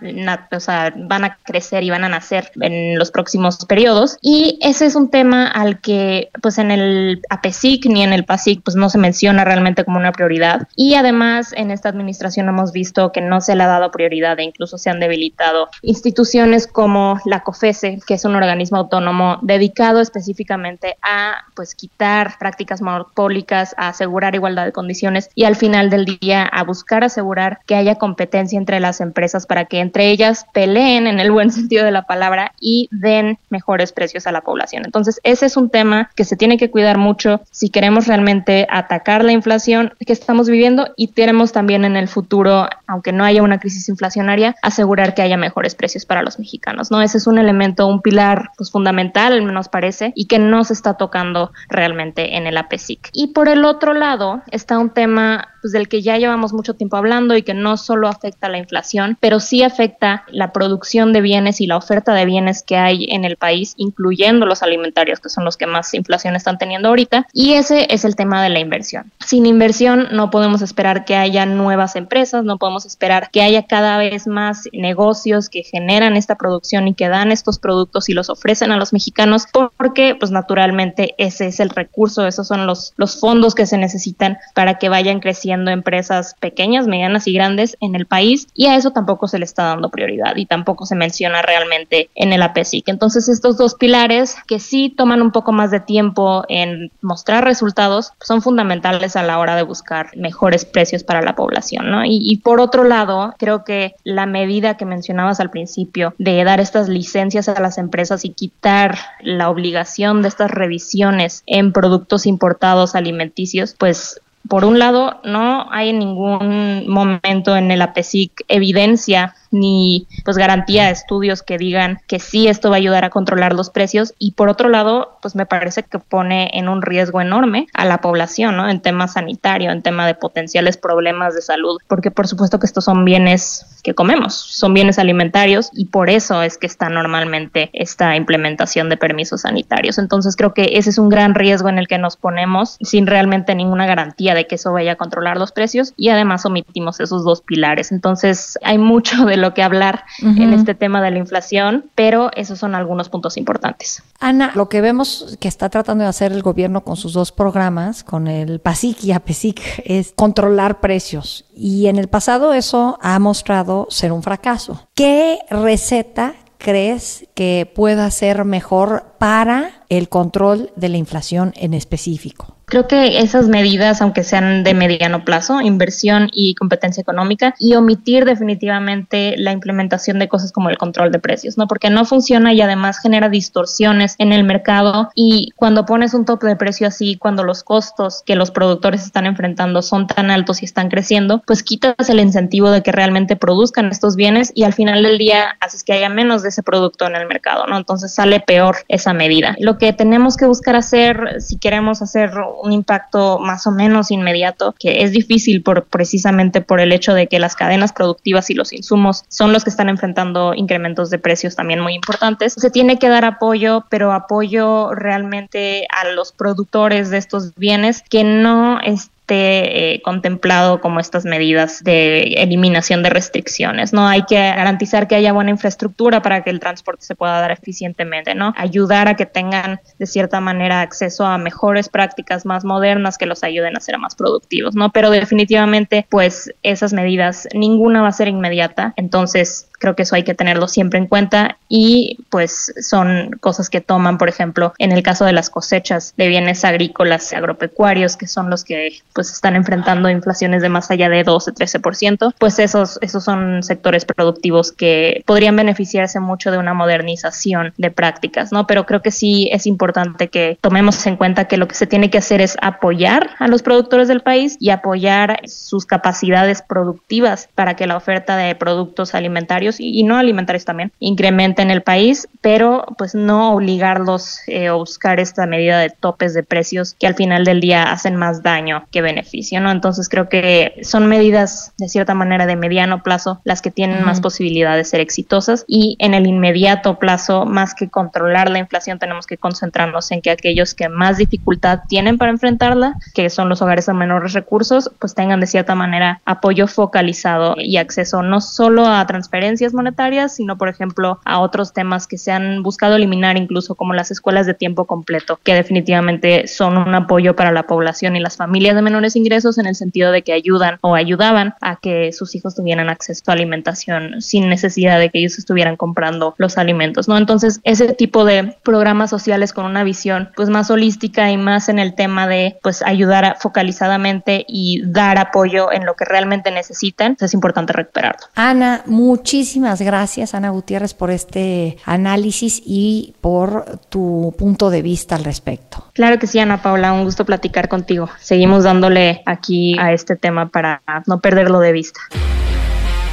o 0.52 0.60
sea, 0.60 0.92
van 0.96 1.24
a 1.24 1.36
crecer 1.42 1.82
y 1.82 1.90
van 1.90 2.04
a 2.04 2.08
nacer 2.08 2.50
en 2.60 2.98
los 2.98 3.10
próximos 3.10 3.64
periodos. 3.66 4.18
Y 4.20 4.58
ese 4.60 4.86
es 4.86 4.94
un 4.94 5.10
tema 5.10 5.46
al 5.46 5.80
que 5.80 6.30
pues 6.42 6.58
en 6.58 6.70
el 6.70 7.22
APESIC 7.30 7.86
ni 7.86 8.02
en 8.02 8.12
el 8.12 8.24
PASIC 8.24 8.62
pues 8.62 8.76
no 8.76 8.88
se 8.88 8.98
menciona 8.98 9.44
realmente 9.44 9.84
como 9.84 9.98
una 9.98 10.12
prioridad. 10.12 10.68
Y 10.76 10.94
además 10.94 11.52
en 11.56 11.70
esta 11.70 11.88
administración 11.88 12.48
hemos 12.48 12.72
visto 12.72 13.12
que 13.12 13.20
no 13.20 13.40
se 13.40 13.54
le 13.54 13.62
ha 13.62 13.68
dado 13.68 13.90
prioridad 13.90 14.38
e 14.38 14.44
incluso 14.44 14.78
se 14.78 14.90
han 14.90 15.00
debilitado 15.00 15.68
instituciones 15.82 16.66
como 16.66 17.20
la 17.24 17.40
COFESE, 17.40 18.00
que 18.06 18.14
es 18.14 18.24
un 18.24 18.34
organismo 18.34 18.78
autónomo 18.78 19.38
dedicado 19.42 20.00
específicamente 20.00 20.96
a 21.02 21.44
pues 21.54 21.74
quitar 21.74 22.23
prácticas 22.38 22.82
monopólicas, 22.82 23.74
a 23.78 23.88
asegurar 23.88 24.34
igualdad 24.34 24.64
de 24.64 24.72
condiciones 24.72 25.30
y 25.34 25.44
al 25.44 25.56
final 25.56 25.90
del 25.90 26.04
día 26.04 26.44
a 26.44 26.62
buscar 26.64 27.04
asegurar 27.04 27.60
que 27.66 27.74
haya 27.74 27.96
competencia 27.96 28.58
entre 28.58 28.80
las 28.80 29.00
empresas 29.00 29.46
para 29.46 29.66
que 29.66 29.80
entre 29.80 30.10
ellas 30.10 30.46
peleen 30.52 31.06
en 31.06 31.20
el 31.20 31.30
buen 31.30 31.50
sentido 31.52 31.84
de 31.84 31.90
la 31.90 32.02
palabra 32.02 32.52
y 32.60 32.88
den 32.90 33.38
mejores 33.50 33.92
precios 33.92 34.26
a 34.26 34.32
la 34.32 34.40
población. 34.40 34.84
Entonces, 34.84 35.20
ese 35.22 35.46
es 35.46 35.56
un 35.56 35.70
tema 35.70 36.10
que 36.14 36.24
se 36.24 36.36
tiene 36.36 36.58
que 36.58 36.70
cuidar 36.70 36.98
mucho 36.98 37.40
si 37.50 37.70
queremos 37.70 38.06
realmente 38.06 38.66
atacar 38.70 39.24
la 39.24 39.32
inflación 39.32 39.94
que 40.04 40.12
estamos 40.12 40.48
viviendo 40.48 40.88
y 40.96 41.08
queremos 41.08 41.52
también 41.52 41.84
en 41.84 41.96
el 41.96 42.08
futuro, 42.08 42.68
aunque 42.86 43.12
no 43.12 43.24
haya 43.24 43.42
una 43.42 43.58
crisis 43.58 43.88
inflacionaria, 43.88 44.56
asegurar 44.62 45.14
que 45.14 45.22
haya 45.22 45.36
mejores 45.36 45.74
precios 45.74 46.04
para 46.06 46.22
los 46.22 46.38
mexicanos, 46.38 46.90
¿no? 46.90 47.02
Ese 47.02 47.18
es 47.18 47.26
un 47.26 47.38
elemento, 47.38 47.86
un 47.86 48.02
pilar 48.02 48.50
pues 48.56 48.70
fundamental, 48.70 49.44
nos 49.52 49.68
parece, 49.68 50.12
y 50.14 50.26
que 50.26 50.38
no 50.38 50.64
se 50.64 50.72
está 50.72 50.94
tocando 50.94 51.52
realmente 51.68 52.13
en 52.16 52.47
el 52.47 52.56
APESIC. 52.56 53.11
Y 53.12 53.28
por 53.28 53.49
el 53.49 53.64
otro 53.64 53.94
lado 53.94 54.42
está 54.50 54.78
un 54.78 54.90
tema 54.90 55.53
pues, 55.64 55.73
del 55.73 55.88
que 55.88 56.02
ya 56.02 56.18
llevamos 56.18 56.52
mucho 56.52 56.75
tiempo 56.75 56.99
hablando 56.99 57.35
y 57.38 57.42
que 57.42 57.54
no 57.54 57.78
solo 57.78 58.06
afecta 58.06 58.50
la 58.50 58.59
inflación, 58.59 59.16
pero 59.18 59.40
sí 59.40 59.62
afecta 59.62 60.25
la 60.28 60.52
producción 60.52 61.14
de 61.14 61.23
bienes 61.23 61.59
y 61.62 61.66
la 61.66 61.78
oferta 61.78 62.12
de 62.12 62.26
bienes 62.26 62.62
que 62.62 62.76
hay 62.76 63.06
en 63.09 63.25
el 63.25 63.38
país, 63.38 63.73
incluyendo 63.78 64.44
los 64.44 64.62
alimentarios, 64.62 65.21
que 65.21 65.30
son 65.30 65.47
los 65.47 65.56
que 65.56 65.66
más 65.66 65.94
inflación 65.94 66.37
están 66.37 66.59
teniendo 66.59 66.88
ahorita. 66.88 67.28
Y 67.33 67.54
ese 67.54 67.87
es 67.88 68.04
el 68.04 68.14
tema 68.14 68.42
de 68.42 68.50
la 68.50 68.59
inversión. 68.59 69.11
Sin 69.25 69.47
inversión 69.47 70.09
no 70.12 70.30
podemos 70.30 70.61
esperar 70.61 71.06
que 71.06 71.16
haya 71.16 71.47
nuevas 71.47 71.97
empresas, 71.97 72.44
no 72.44 72.59
podemos 72.59 72.85
esperar 72.85 73.30
que 73.33 73.40
haya 73.40 73.62
cada 73.62 73.97
vez 73.97 74.26
más 74.26 74.68
negocios 74.75 75.49
que 75.49 75.62
generan 75.62 76.14
esta 76.14 76.35
producción 76.35 76.88
y 76.88 76.94
que 76.94 77.09
dan 77.09 77.33
estos 77.33 77.59
productos 77.59 78.11
y 78.11 78.12
los 78.12 78.28
ofrecen 78.28 78.71
a 78.71 78.76
los 78.76 78.92
mexicanos, 78.92 79.47
porque 79.78 80.14
pues 80.14 80.30
naturalmente 80.30 81.14
ese 81.16 81.47
es 81.47 81.59
el 81.59 81.71
recurso, 81.71 82.26
esos 82.26 82.49
son 82.49 82.66
los, 82.66 82.92
los 82.99 83.18
fondos 83.18 83.54
que 83.54 83.64
se 83.64 83.78
necesitan 83.78 84.37
para 84.52 84.78
que 84.78 84.90
vayan 84.90 85.21
creciendo 85.21 85.53
empresas 85.54 86.34
pequeñas, 86.40 86.87
medianas 86.87 87.26
y 87.26 87.32
grandes 87.32 87.76
en 87.80 87.94
el 87.94 88.06
país 88.06 88.49
y 88.54 88.66
a 88.66 88.76
eso 88.76 88.90
tampoco 88.90 89.28
se 89.28 89.38
le 89.38 89.44
está 89.44 89.64
dando 89.64 89.88
prioridad 89.88 90.37
y 90.37 90.46
tampoco 90.46 90.87
se 90.87 90.94
menciona 90.94 91.42
realmente 91.42 92.11
en 92.14 92.32
el 92.32 92.42
APESIC. 92.42 92.88
Entonces 92.88 93.28
estos 93.28 93.56
dos 93.56 93.75
pilares 93.75 94.37
que 94.46 94.61
sí 94.61 94.92
toman 94.94 95.23
un 95.23 95.32
poco 95.32 95.52
más 95.52 95.70
de 95.70 95.80
tiempo 95.80 96.44
en 96.49 96.90
mostrar 97.00 97.44
resultados 97.44 98.12
son 98.20 98.42
fundamentales 98.42 99.16
a 99.16 99.23
la 99.23 99.38
hora 99.38 99.56
de 99.56 99.62
buscar 99.62 100.16
mejores 100.16 100.64
precios 100.64 101.04
para 101.04 101.23
la 101.23 101.34
población. 101.34 101.90
¿no? 101.90 102.04
Y, 102.04 102.20
y 102.23 102.38
por 102.38 102.61
otro 102.61 102.84
lado, 102.84 103.34
creo 103.38 103.64
que 103.64 103.94
la 104.04 104.26
medida 104.26 104.76
que 104.76 104.84
mencionabas 104.84 105.40
al 105.40 105.50
principio 105.50 106.14
de 106.18 106.42
dar 106.44 106.61
estas 106.61 106.88
licencias 106.88 107.49
a 107.49 107.61
las 107.61 107.78
empresas 107.78 108.25
y 108.25 108.30
quitar 108.30 108.99
la 109.20 109.50
obligación 109.50 110.23
de 110.23 110.28
estas 110.28 110.50
revisiones 110.50 111.42
en 111.46 111.73
productos 111.73 112.26
importados 112.26 112.94
alimenticios, 112.94 113.75
pues 113.78 114.20
por 114.48 114.64
un 114.64 114.78
lado, 114.78 115.20
no 115.24 115.66
hay 115.70 115.92
ningún 115.92 116.86
momento 116.88 117.56
en 117.56 117.70
el 117.70 117.80
APESIC 117.82 118.44
evidencia 118.48 119.34
ni 119.54 120.06
pues 120.25 120.37
garantía 120.37 120.87
de 120.87 120.92
estudios 120.92 121.42
que 121.42 121.56
digan 121.56 122.00
que 122.06 122.18
sí 122.18 122.49
esto 122.49 122.70
va 122.70 122.76
a 122.76 122.78
ayudar 122.78 123.04
a 123.04 123.11
controlar 123.11 123.54
los 123.54 123.70
precios. 123.70 124.14
Y 124.18 124.32
por 124.32 124.49
otro 124.49 124.68
lado 124.68 125.18
pues 125.23 125.34
me 125.34 125.46
parece 125.46 125.82
que 125.82 125.99
pone 125.99 126.50
en 126.52 126.68
un 126.68 126.82
riesgo 126.82 127.20
enorme 127.20 127.66
a 127.73 127.84
la 127.84 128.02
población 128.02 128.56
¿no? 128.56 128.68
en 128.68 128.80
tema 128.80 129.08
sanitario 129.08 129.70
en 129.70 129.82
tema 129.82 130.06
de 130.06 130.14
potenciales 130.14 130.76
problemas 130.76 131.34
de 131.34 131.40
salud 131.42 131.78
porque 131.88 132.11
por 132.11 132.28
supuesto 132.28 132.58
que 132.58 132.66
estos 132.66 132.84
son 132.84 133.04
bienes 133.04 133.80
que 133.82 133.94
comemos 133.94 134.34
son 134.34 134.75
bienes 134.75 134.99
alimentarios 134.99 135.70
y 135.73 135.87
por 135.87 136.11
eso 136.11 136.42
es 136.42 136.58
que 136.58 136.66
está 136.66 136.88
normalmente 136.88 137.70
esta 137.73 138.16
implementación 138.16 138.88
de 138.88 138.96
permisos 138.96 139.42
sanitarios. 139.42 139.99
Entonces 139.99 140.37
creo 140.37 140.54
que 140.54 140.70
ese 140.75 140.90
es 140.90 140.99
un 140.99 141.08
gran 141.08 141.34
riesgo 141.34 141.68
en 141.68 141.78
el 141.78 141.88
que 141.88 141.99
nos 141.99 142.16
ponemos 142.16 142.76
sin 142.80 143.06
realmente 143.06 143.54
ninguna 143.54 143.87
garantía 143.87 144.34
de 144.34 144.46
que 144.46 144.56
eso 144.56 144.73
vaya 144.73 144.92
a 144.92 144.96
controlar 144.96 145.37
los 145.37 145.52
precios 145.52 145.92
y 145.96 146.08
además 146.08 146.44
omitimos 146.44 147.00
esos 147.00 147.25
dos 147.25 147.42
pilares. 147.42 147.92
Entonces 147.92 148.58
hay 148.62 148.78
mucho 148.78 149.25
de 149.25 149.37
lo 149.44 149.52
que 149.52 149.62
hablar 149.62 150.04
en 150.22 150.54
este 150.54 150.74
tema 150.74 151.02
de 151.02 151.10
la 151.10 151.18
inflación, 151.18 151.90
pero 151.94 152.30
esos 152.34 152.58
son 152.58 152.74
algunos 152.74 153.10
puntos 153.10 153.36
importantes. 153.36 154.02
Ana, 154.20 154.52
lo 154.54 154.70
que 154.70 154.80
vemos 154.80 155.36
que 155.38 155.48
está 155.48 155.68
tratando 155.68 156.02
de 156.02 156.08
hacer 156.08 156.32
el 156.32 156.40
gobierno 156.40 156.82
con 156.82 156.96
sus 156.96 157.12
dos 157.12 157.30
programas, 157.30 158.02
con 158.04 158.26
el 158.26 158.58
PASIC 158.60 159.04
y 159.04 159.12
APESIC, 159.12 159.82
es 159.84 160.12
controlar 160.16 160.80
precios. 160.80 161.44
Y 161.54 161.88
en 161.88 161.98
el 161.98 162.08
pasado 162.08 162.54
eso 162.54 162.98
ha 163.02 163.18
mostrado 163.18 163.86
ser 163.90 164.12
un 164.12 164.22
fracaso. 164.22 164.88
¿Qué 164.94 165.40
receta 165.50 166.34
crees 166.56 167.26
que 167.34 167.70
pueda 167.74 168.10
ser 168.10 168.46
mejor 168.46 169.14
para 169.18 169.82
el 169.90 170.08
control 170.08 170.70
de 170.74 170.88
la 170.88 170.96
inflación 170.96 171.52
en 171.56 171.74
específico? 171.74 172.53
Creo 172.66 172.88
que 172.88 173.18
esas 173.18 173.49
medidas, 173.49 174.00
aunque 174.00 174.25
sean 174.25 174.64
de 174.64 174.75
mediano 174.75 175.25
plazo, 175.25 175.61
inversión 175.61 176.30
y 176.33 176.54
competencia 176.54 177.00
económica, 177.00 177.54
y 177.59 177.75
omitir 177.75 178.25
definitivamente 178.25 179.35
la 179.37 179.52
implementación 179.52 180.18
de 180.18 180.28
cosas 180.28 180.52
como 180.52 180.71
el 180.71 180.78
control 180.78 181.12
de 181.12 181.18
precios, 181.18 181.59
¿no? 181.59 181.66
Porque 181.66 181.90
no 181.90 182.04
funciona 182.04 182.52
y 182.52 182.61
además 182.61 182.99
genera 183.00 183.28
distorsiones 183.28 184.16
en 184.18 184.33
el 184.33 184.44
mercado 184.44 185.11
y 185.14 185.50
cuando 185.56 185.87
pones 185.87 186.14
un 186.14 186.25
tope 186.25 186.47
de 186.47 186.56
precio 186.56 186.87
así, 186.87 187.16
cuando 187.16 187.44
los 187.44 187.62
costos 187.62 188.23
que 188.25 188.37
los 188.37 188.50
productores 188.50 189.04
están 189.04 189.26
enfrentando 189.26 189.83
son 189.83 190.06
tan 190.06 190.30
altos 190.30 190.62
y 190.62 190.64
están 190.64 190.88
creciendo, 190.88 191.42
pues 191.47 191.62
quitas 191.62 192.09
el 192.09 192.21
incentivo 192.21 192.71
de 192.71 192.83
que 192.83 192.92
realmente 192.92 193.37
produzcan 193.37 193.90
estos 193.90 194.16
bienes 194.16 194.52
y 194.54 194.64
al 194.64 194.73
final 194.73 195.02
del 195.02 195.18
día 195.18 195.56
haces 195.61 195.85
que 195.85 195.92
haya 195.92 196.09
menos 196.09 196.42
de 196.42 196.49
ese 196.49 196.62
producto 196.62 197.06
en 197.06 197.16
el 197.16 197.26
mercado, 197.26 197.66
¿no? 197.66 197.76
Entonces 197.76 198.14
sale 198.14 198.40
peor 198.40 198.76
esa 198.88 199.12
medida. 199.12 199.56
Lo 199.59 199.78
que 199.78 199.92
tenemos 199.92 200.37
que 200.37 200.47
buscar 200.47 200.76
hacer 200.76 201.40
si 201.40 201.59
queremos 201.59 202.02
hacer 202.02 202.33
un 202.62 202.73
impacto 202.73 203.38
más 203.38 203.66
o 203.66 203.70
menos 203.70 204.11
inmediato, 204.11 204.75
que 204.78 205.02
es 205.02 205.12
difícil 205.12 205.62
por 205.62 205.84
precisamente 205.84 206.61
por 206.61 206.80
el 206.80 206.92
hecho 206.92 207.14
de 207.14 207.26
que 207.26 207.38
las 207.38 207.56
cadenas 207.56 207.92
productivas 207.92 208.50
y 208.50 208.54
los 208.54 208.73
insumos 208.73 209.25
son 209.28 209.52
los 209.52 209.64
que 209.64 209.70
están 209.70 209.88
enfrentando 209.88 210.54
incrementos 210.54 211.11
de 211.11 211.18
precios 211.18 211.56
también 211.56 211.80
muy 211.80 211.94
importantes. 211.94 212.54
Se 212.54 212.70
tiene 212.70 212.99
que 212.99 213.08
dar 213.08 213.25
apoyo, 213.25 213.84
pero 213.88 214.12
apoyo 214.12 214.94
realmente 214.94 215.87
a 215.90 216.08
los 216.08 216.32
productores 216.32 217.11
de 217.11 217.18
estos 217.18 217.54
bienes 217.54 218.02
que 218.02 218.25
no 218.25 218.80
es 218.80 219.11
esté 219.24 219.94
eh, 219.94 220.02
contemplado 220.02 220.82
como 220.82 221.00
estas 221.00 221.24
medidas 221.24 221.82
de 221.82 222.34
eliminación 222.36 223.02
de 223.02 223.08
restricciones, 223.08 223.94
¿no? 223.94 224.06
Hay 224.06 224.24
que 224.24 224.36
garantizar 224.36 225.08
que 225.08 225.14
haya 225.14 225.32
buena 225.32 225.50
infraestructura 225.50 226.20
para 226.20 226.44
que 226.44 226.50
el 226.50 226.60
transporte 226.60 227.06
se 227.06 227.14
pueda 227.14 227.40
dar 227.40 227.50
eficientemente, 227.50 228.34
¿no? 228.34 228.52
Ayudar 228.54 229.08
a 229.08 229.16
que 229.16 229.24
tengan 229.24 229.80
de 229.98 230.06
cierta 230.06 230.40
manera 230.40 230.82
acceso 230.82 231.24
a 231.24 231.38
mejores 231.38 231.88
prácticas 231.88 232.44
más 232.44 232.66
modernas 232.66 233.16
que 233.16 233.24
los 233.24 233.42
ayuden 233.44 233.78
a 233.78 233.80
ser 233.80 233.98
más 233.98 234.14
productivos, 234.14 234.74
¿no? 234.74 234.92
Pero 234.92 235.08
definitivamente, 235.08 236.06
pues 236.10 236.52
esas 236.62 236.92
medidas, 236.92 237.48
ninguna 237.54 238.02
va 238.02 238.08
a 238.08 238.12
ser 238.12 238.28
inmediata, 238.28 238.92
entonces 238.96 239.68
Creo 239.78 239.96
que 239.96 240.02
eso 240.02 240.14
hay 240.14 240.22
que 240.22 240.34
tenerlo 240.34 240.68
siempre 240.68 240.98
en 240.98 241.06
cuenta 241.06 241.58
y 241.68 242.18
pues 242.30 242.72
son 242.80 243.32
cosas 243.40 243.68
que 243.68 243.80
toman, 243.80 244.18
por 244.18 244.28
ejemplo, 244.28 244.72
en 244.78 244.92
el 244.92 245.02
caso 245.02 245.24
de 245.24 245.32
las 245.32 245.50
cosechas 245.50 246.14
de 246.16 246.28
bienes 246.28 246.64
agrícolas 246.64 247.32
agropecuarios, 247.32 248.16
que 248.16 248.26
son 248.26 248.50
los 248.50 248.64
que 248.64 249.00
pues 249.12 249.30
están 249.30 249.56
enfrentando 249.56 250.08
inflaciones 250.08 250.62
de 250.62 250.68
más 250.68 250.90
allá 250.90 251.08
de 251.08 251.24
12, 251.24 251.52
13%, 251.52 252.34
pues 252.38 252.58
esos, 252.58 252.98
esos 253.02 253.24
son 253.24 253.62
sectores 253.62 254.04
productivos 254.04 254.72
que 254.72 255.22
podrían 255.26 255.56
beneficiarse 255.56 256.20
mucho 256.20 256.50
de 256.50 256.58
una 256.58 256.74
modernización 256.74 257.72
de 257.76 257.90
prácticas, 257.90 258.52
¿no? 258.52 258.66
Pero 258.66 258.86
creo 258.86 259.02
que 259.02 259.10
sí 259.10 259.48
es 259.52 259.66
importante 259.66 260.28
que 260.28 260.58
tomemos 260.60 261.06
en 261.06 261.16
cuenta 261.16 261.46
que 261.46 261.56
lo 261.56 261.68
que 261.68 261.74
se 261.74 261.86
tiene 261.86 262.10
que 262.10 262.18
hacer 262.18 262.40
es 262.40 262.56
apoyar 262.60 263.30
a 263.38 263.48
los 263.48 263.62
productores 263.62 264.08
del 264.08 264.20
país 264.20 264.56
y 264.60 264.70
apoyar 264.70 265.40
sus 265.46 265.86
capacidades 265.86 266.62
productivas 266.62 267.48
para 267.54 267.74
que 267.74 267.86
la 267.86 267.96
oferta 267.96 268.36
de 268.36 268.54
productos 268.54 269.14
alimentarios 269.14 269.63
y, 269.78 270.02
no 270.04 270.16
alimentarios 270.16 270.64
también 270.64 270.92
incrementen 270.99 271.71
el 271.71 271.83
país, 271.83 272.28
pero 272.40 272.85
pues 272.99 273.14
no 273.14 273.52
obligarlos 273.52 274.40
eh, 274.47 274.68
a 274.68 274.75
buscar 274.75 275.21
esta 275.21 275.47
medida 275.47 275.78
de 275.78 275.90
topes 275.90 276.35
de 276.35 276.42
precios 276.42 276.94
que 276.99 277.06
al 277.06 277.14
final 277.14 277.44
del 277.44 277.61
día 277.61 277.90
hacen 277.90 278.16
más 278.16 278.42
daño 278.42 278.85
que 278.90 279.00
beneficio, 279.00 279.61
¿no? 279.61 279.71
Entonces 279.71 280.09
creo 280.09 280.28
que 280.28 280.75
son 280.83 281.06
medidas 281.06 281.73
de 281.78 281.88
cierta 281.88 282.14
manera 282.14 282.47
de 282.47 282.56
mediano 282.56 283.02
plazo 283.02 283.40
las 283.44 283.62
que 283.62 283.71
tienen 283.71 284.04
más 284.04 284.21
posibilidad 284.21 284.76
de 284.76 284.85
ser 284.85 285.00
exitosas 285.00 285.64
y 285.66 285.97
en 285.99 286.14
el 286.14 286.26
inmediato 286.26 286.99
plazo, 286.99 287.47
más 287.47 287.75
que 287.75 287.88
controlar 287.88 288.50
la 288.50 288.59
inflación, 288.59 288.99
tenemos 288.99 289.26
que 289.26 289.38
concentrarnos 289.38 290.11
en 290.11 290.21
que 290.21 290.30
aquellos 290.30 290.75
que 290.75 290.88
más 290.88 291.16
dificultad 291.16 291.80
tienen 291.88 292.18
para 292.18 292.30
enfrentarla, 292.30 292.94
que 293.14 293.30
son 293.30 293.49
los 293.49 293.62
hogares 293.62 293.87
de 293.87 293.94
menores 293.94 294.33
recursos, 294.33 294.90
pues 294.99 295.14
tengan 295.14 295.40
de 295.40 295.47
cierta 295.47 295.75
manera 295.75 296.21
apoyo 296.25 296.66
focalizado 296.66 297.54
y 297.59 297.76
acceso 297.76 298.23
no 298.23 298.40
solo 298.40 298.87
a 298.87 299.06
transferencias, 299.06 299.53
monetarias, 299.73 300.37
sino 300.37 300.58
por 300.58 300.68
ejemplo 300.68 301.20
a 301.25 301.40
otros 301.40 301.73
temas 301.73 302.06
que 302.06 302.18
se 302.18 302.32
han 302.32 302.62
buscado 302.62 302.96
eliminar 302.96 303.37
incluso 303.37 303.75
como 303.75 303.94
las 303.94 304.11
escuelas 304.11 304.46
de 304.46 304.54
tiempo 304.54 304.84
completo, 304.84 305.38
que 305.42 305.54
definitivamente 305.54 306.46
son 306.46 306.76
un 306.76 306.94
apoyo 306.94 307.37
para 307.37 307.52
la 307.52 307.64
población 307.64 308.16
y 308.16 308.20
las 308.20 308.37
familias 308.37 308.75
de 308.75 308.82
menores 308.82 309.16
ingresos 309.16 309.58
en 309.58 309.66
el 309.66 309.75
sentido 309.75 310.12
de 310.12 310.23
que 310.23 310.32
ayudan 310.32 310.78
o 310.80 310.94
ayudaban 310.94 311.54
a 311.61 311.76
que 311.76 312.12
sus 312.12 312.34
hijos 312.34 312.54
tuvieran 312.54 312.88
acceso 312.88 313.23
a 313.26 313.32
alimentación 313.32 314.20
sin 314.20 314.49
necesidad 314.49 314.99
de 314.99 315.11
que 315.11 315.18
ellos 315.18 315.38
estuvieran 315.38 315.76
comprando 315.76 316.34
los 316.38 316.58
alimentos, 316.58 317.08
¿no? 317.08 317.16
Entonces, 317.16 317.61
ese 317.64 317.94
tipo 317.94 318.25
de 318.25 318.56
programas 318.62 319.11
sociales 319.11 319.52
con 319.52 319.66
una 319.66 319.84
visión 319.84 320.30
pues 320.37 320.49
más 320.49 320.70
holística 320.70 321.30
y 321.30 321.37
más 321.37 321.68
en 321.68 321.78
el 321.78 321.94
tema 321.94 322.26
de 322.26 322.58
pues 322.62 322.82
ayudar 322.82 323.37
focalizadamente 323.40 324.44
y 324.49 324.82
dar 324.87 325.18
apoyo 325.18 325.73
en 325.73 325.87
lo 325.87 325.94
que 325.94 326.04
realmente 326.04 326.50
necesitan, 326.50 327.16
es 327.20 327.34
importante 327.34 327.73
recuperarlo. 327.73 328.26
Ana, 328.34 328.82
muchísimas 328.87 329.43
Muchísimas 329.44 329.82
gracias, 329.82 330.34
Ana 330.34 330.48
Gutiérrez, 330.48 330.94
por 330.94 331.10
este 331.10 331.76
análisis 331.84 332.62
y 332.64 333.12
por 333.20 333.78
tu 333.90 334.34
punto 334.38 334.70
de 334.70 334.80
vista 334.80 335.16
al 335.16 335.24
respecto. 335.24 335.84
Claro 335.92 336.18
que 336.18 336.26
sí, 336.26 336.38
Ana 336.38 336.62
Paula, 336.62 336.94
un 336.94 337.04
gusto 337.04 337.26
platicar 337.26 337.68
contigo. 337.68 338.08
Seguimos 338.18 338.64
dándole 338.64 339.20
aquí 339.26 339.78
a 339.78 339.92
este 339.92 340.16
tema 340.16 340.48
para 340.48 340.80
no 341.06 341.20
perderlo 341.20 341.60
de 341.60 341.72
vista. 341.72 342.00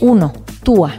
1. 0.00 0.30
TUA. 0.64 0.92